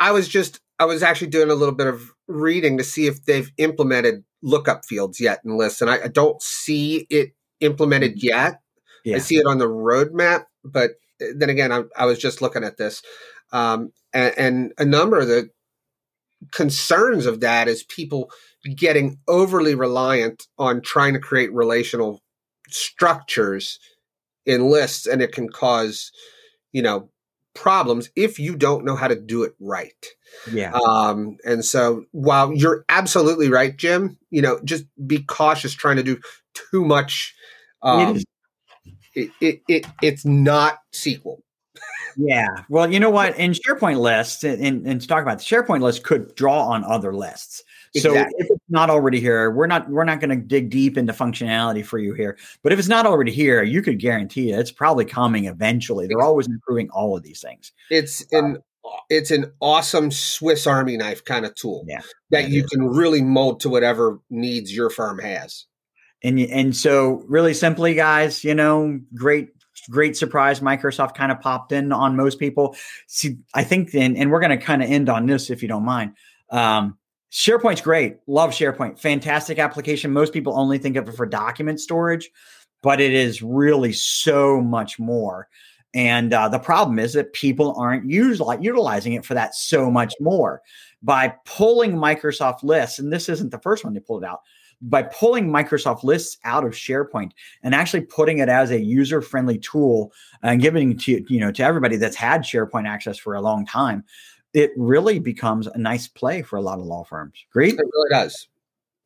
I 0.00 0.12
was 0.12 0.26
just 0.26 0.60
I 0.78 0.86
was 0.86 1.02
actually 1.02 1.26
doing 1.26 1.50
a 1.50 1.54
little 1.54 1.74
bit 1.74 1.86
of 1.86 2.10
reading 2.26 2.78
to 2.78 2.84
see 2.84 3.06
if 3.06 3.26
they've 3.26 3.52
implemented 3.58 4.24
lookup 4.44 4.84
fields 4.84 5.18
yet 5.18 5.40
in 5.44 5.56
lists, 5.56 5.80
and 5.80 5.90
I, 5.90 6.04
I 6.04 6.08
don't 6.08 6.40
see 6.40 7.06
it 7.10 7.30
implemented 7.60 8.22
yet. 8.22 8.60
Yeah. 9.04 9.16
I 9.16 9.18
see 9.18 9.36
it 9.36 9.46
on 9.46 9.58
the 9.58 9.68
roadmap, 9.68 10.44
but 10.62 10.92
eh, 11.20 11.32
then 11.36 11.50
again, 11.50 11.72
I, 11.72 11.82
I 11.96 12.06
was 12.06 12.18
just 12.18 12.40
looking 12.40 12.62
at 12.62 12.76
this, 12.76 13.02
um, 13.52 13.92
and, 14.12 14.34
and 14.38 14.72
a 14.78 14.84
number 14.84 15.18
of 15.18 15.28
the 15.28 15.50
concerns 16.52 17.26
of 17.26 17.40
that 17.40 17.68
is 17.68 17.84
people 17.84 18.30
getting 18.76 19.18
overly 19.26 19.74
reliant 19.74 20.46
on 20.58 20.82
trying 20.82 21.14
to 21.14 21.18
create 21.18 21.52
relational 21.52 22.22
structures 22.68 23.78
in 24.46 24.68
lists, 24.70 25.06
and 25.06 25.22
it 25.22 25.32
can 25.32 25.48
cause, 25.48 26.12
you 26.72 26.82
know, 26.82 27.08
problems 27.54 28.10
if 28.16 28.38
you 28.38 28.56
don't 28.56 28.84
know 28.84 28.96
how 28.96 29.08
to 29.08 29.18
do 29.18 29.42
it 29.44 29.54
right. 29.60 30.06
Yeah. 30.52 30.72
Um, 30.72 31.38
and 31.44 31.64
so 31.64 32.04
while 32.12 32.52
you're 32.52 32.84
absolutely 32.88 33.48
right, 33.48 33.76
Jim, 33.76 34.18
you 34.30 34.42
know, 34.42 34.60
just 34.64 34.84
be 35.06 35.22
cautious 35.22 35.72
trying 35.72 35.96
to 35.96 36.02
do 36.02 36.18
too 36.54 36.84
much. 36.84 37.34
Um, 37.82 38.20
it, 39.14 39.30
it, 39.40 39.60
it, 39.68 39.86
it's 40.02 40.24
not 40.24 40.78
SQL. 40.92 41.38
yeah. 42.16 42.48
Well, 42.68 42.92
you 42.92 43.00
know 43.00 43.10
what? 43.10 43.38
In 43.38 43.52
SharePoint 43.52 44.00
lists, 44.00 44.42
and, 44.44 44.86
and 44.86 45.00
to 45.00 45.06
talk 45.06 45.22
about 45.22 45.38
the 45.38 45.44
SharePoint 45.44 45.82
list 45.82 46.04
could 46.04 46.34
draw 46.34 46.68
on 46.68 46.84
other 46.84 47.14
lists. 47.14 47.62
Exactly. 47.94 48.32
So 48.38 48.44
if 48.44 48.50
it's 48.50 48.64
not 48.68 48.90
already 48.90 49.20
here, 49.20 49.50
we're 49.50 49.66
not 49.66 49.88
we're 49.88 50.04
not 50.04 50.20
going 50.20 50.30
to 50.30 50.36
dig 50.36 50.70
deep 50.70 50.98
into 50.98 51.12
functionality 51.12 51.84
for 51.84 51.98
you 51.98 52.12
here. 52.14 52.36
But 52.62 52.72
if 52.72 52.78
it's 52.78 52.88
not 52.88 53.06
already 53.06 53.32
here, 53.32 53.62
you 53.62 53.82
could 53.82 54.00
guarantee 54.00 54.50
it, 54.50 54.58
it's 54.58 54.72
probably 54.72 55.04
coming 55.04 55.44
eventually. 55.44 56.06
They're 56.06 56.22
always 56.22 56.46
improving 56.46 56.90
all 56.90 57.16
of 57.16 57.22
these 57.22 57.40
things. 57.40 57.72
It's 57.90 58.24
an 58.32 58.58
it's 59.08 59.30
an 59.30 59.52
awesome 59.60 60.10
Swiss 60.10 60.66
Army 60.66 60.96
knife 60.96 61.24
kind 61.24 61.46
of 61.46 61.54
tool 61.54 61.84
yeah, 61.86 62.00
that 62.30 62.48
you 62.50 62.64
is. 62.64 62.70
can 62.70 62.86
really 62.86 63.22
mold 63.22 63.60
to 63.60 63.68
whatever 63.68 64.18
needs 64.28 64.74
your 64.74 64.90
firm 64.90 65.18
has. 65.20 65.66
And 66.22 66.40
and 66.40 66.74
so 66.74 67.22
really 67.28 67.54
simply, 67.54 67.94
guys, 67.94 68.42
you 68.42 68.54
know, 68.54 68.98
great 69.14 69.50
great 69.90 70.16
surprise. 70.16 70.60
Microsoft 70.60 71.14
kind 71.14 71.30
of 71.30 71.40
popped 71.40 71.72
in 71.72 71.92
on 71.92 72.16
most 72.16 72.38
people. 72.38 72.76
See, 73.06 73.36
I 73.52 73.64
think, 73.64 73.94
and, 73.94 74.16
and 74.16 74.30
we're 74.30 74.40
going 74.40 74.58
to 74.58 74.64
kind 74.64 74.82
of 74.82 74.90
end 74.90 75.08
on 75.08 75.26
this 75.26 75.50
if 75.50 75.62
you 75.62 75.68
don't 75.68 75.84
mind. 75.84 76.14
Um, 76.50 76.98
SharePoint's 77.34 77.80
great. 77.80 78.18
Love 78.28 78.50
SharePoint. 78.52 79.00
Fantastic 79.00 79.58
application. 79.58 80.12
Most 80.12 80.32
people 80.32 80.56
only 80.56 80.78
think 80.78 80.96
of 80.96 81.08
it 81.08 81.16
for 81.16 81.26
document 81.26 81.80
storage, 81.80 82.30
but 82.80 83.00
it 83.00 83.12
is 83.12 83.42
really 83.42 83.92
so 83.92 84.60
much 84.60 85.00
more. 85.00 85.48
And 85.94 86.32
uh, 86.32 86.48
the 86.48 86.60
problem 86.60 87.00
is 87.00 87.12
that 87.14 87.32
people 87.32 87.74
aren't 87.76 88.08
use, 88.08 88.40
utilizing 88.60 89.14
it 89.14 89.24
for 89.24 89.34
that 89.34 89.56
so 89.56 89.90
much 89.90 90.14
more. 90.20 90.62
by 91.04 91.34
pulling 91.44 91.92
Microsoft 91.92 92.62
lists, 92.62 92.98
and 92.98 93.12
this 93.12 93.28
isn't 93.28 93.50
the 93.50 93.58
first 93.58 93.84
one 93.84 93.92
they 93.92 94.00
pulled 94.00 94.24
it 94.24 94.28
out, 94.28 94.40
by 94.80 95.02
pulling 95.02 95.50
Microsoft 95.50 96.02
lists 96.02 96.38
out 96.44 96.64
of 96.64 96.72
SharePoint 96.72 97.32
and 97.62 97.74
actually 97.74 98.00
putting 98.00 98.38
it 98.38 98.48
as 98.48 98.70
a 98.70 98.80
user-friendly 98.80 99.58
tool 99.58 100.12
and 100.42 100.60
giving 100.60 100.92
it 100.92 101.00
to 101.00 101.24
you 101.32 101.40
know 101.40 101.52
to 101.52 101.62
everybody 101.62 101.96
that's 101.96 102.16
had 102.16 102.42
SharePoint 102.42 102.88
access 102.88 103.18
for 103.18 103.34
a 103.34 103.40
long 103.40 103.66
time, 103.66 104.04
it 104.54 104.72
really 104.76 105.18
becomes 105.18 105.66
a 105.66 105.76
nice 105.76 106.08
play 106.08 106.40
for 106.42 106.56
a 106.56 106.62
lot 106.62 106.78
of 106.78 106.86
law 106.86 107.04
firms. 107.04 107.44
Great, 107.52 107.74
it 107.74 107.80
really 107.92 108.10
does. 108.10 108.48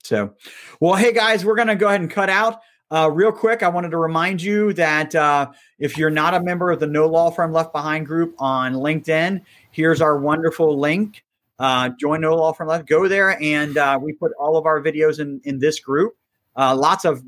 So, 0.05 0.35
well, 0.81 0.95
hey 0.95 1.13
guys, 1.13 1.45
we're 1.45 1.57
going 1.57 1.69
to 1.69 1.75
go 1.75 1.89
ahead 1.89 2.01
and 2.01 2.11
cut 2.11 2.31
out. 2.31 2.61
Uh, 2.91 3.11
real 3.13 3.33
quick, 3.33 3.63
I 3.63 3.69
wanted 3.69 3.91
to 3.91 3.99
remind 3.99 4.41
you 4.41 4.73
that 4.75 5.15
uh, 5.15 5.51
if 5.79 5.99
you're 5.99 6.11
not 6.11 6.35
a 6.35 6.41
member 6.41 6.71
of 6.71 6.81
the 6.81 6.87
No 6.87 7.07
Law 7.07 7.31
Firm 7.31 7.53
Left 7.53 7.73
Behind 7.73 8.07
group 8.07 8.35
on 8.39 8.75
LinkedIn, 8.75 9.43
here's 9.71 10.01
our 10.01 10.19
wonderful 10.19 10.79
link. 10.79 11.25
Uh, 11.59 11.91
join 11.99 12.21
No 12.21 12.35
Law 12.35 12.53
Firm 12.53 12.69
Left. 12.69 12.87
Go 12.87 13.09
there, 13.09 13.43
and 13.43 13.77
uh, 13.77 13.99
we 14.01 14.13
put 14.13 14.33
all 14.39 14.57
of 14.57 14.65
our 14.65 14.81
videos 14.81 15.19
in 15.19 15.41
in 15.45 15.59
this 15.59 15.81
group. 15.81 16.15
Uh, 16.57 16.75
lots 16.75 17.05
of 17.05 17.23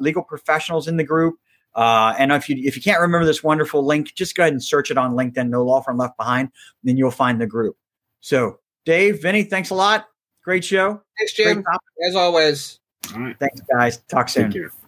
legal 0.00 0.22
professionals 0.22 0.88
in 0.88 0.96
the 0.96 1.04
group. 1.04 1.36
Uh, 1.74 2.14
and 2.18 2.32
if 2.32 2.48
you 2.48 2.56
if 2.58 2.76
you 2.76 2.82
can't 2.82 3.00
remember 3.00 3.26
this 3.26 3.42
wonderful 3.42 3.84
link, 3.84 4.14
just 4.14 4.36
go 4.36 4.42
ahead 4.44 4.52
and 4.52 4.62
search 4.62 4.90
it 4.90 4.98
on 4.98 5.12
LinkedIn. 5.12 5.48
No 5.48 5.64
Law 5.64 5.80
Firm 5.80 5.98
Left 5.98 6.16
Behind. 6.16 6.50
Then 6.82 6.96
you'll 6.96 7.10
find 7.10 7.40
the 7.40 7.46
group. 7.46 7.76
So, 8.20 8.58
Dave, 8.84 9.22
Vinny, 9.22 9.44
thanks 9.44 9.70
a 9.70 9.74
lot. 9.74 10.06
Great 10.44 10.64
show. 10.64 11.02
Thanks, 11.18 11.32
Jim. 11.32 11.64
As 12.06 12.14
always. 12.14 12.80
All 13.14 13.20
right. 13.20 13.36
Thanks, 13.38 13.60
guys. 13.72 13.98
Talk 14.08 14.28
soon. 14.28 14.50
Take 14.50 14.60
care. 14.60 14.68
Bye. 14.68 14.83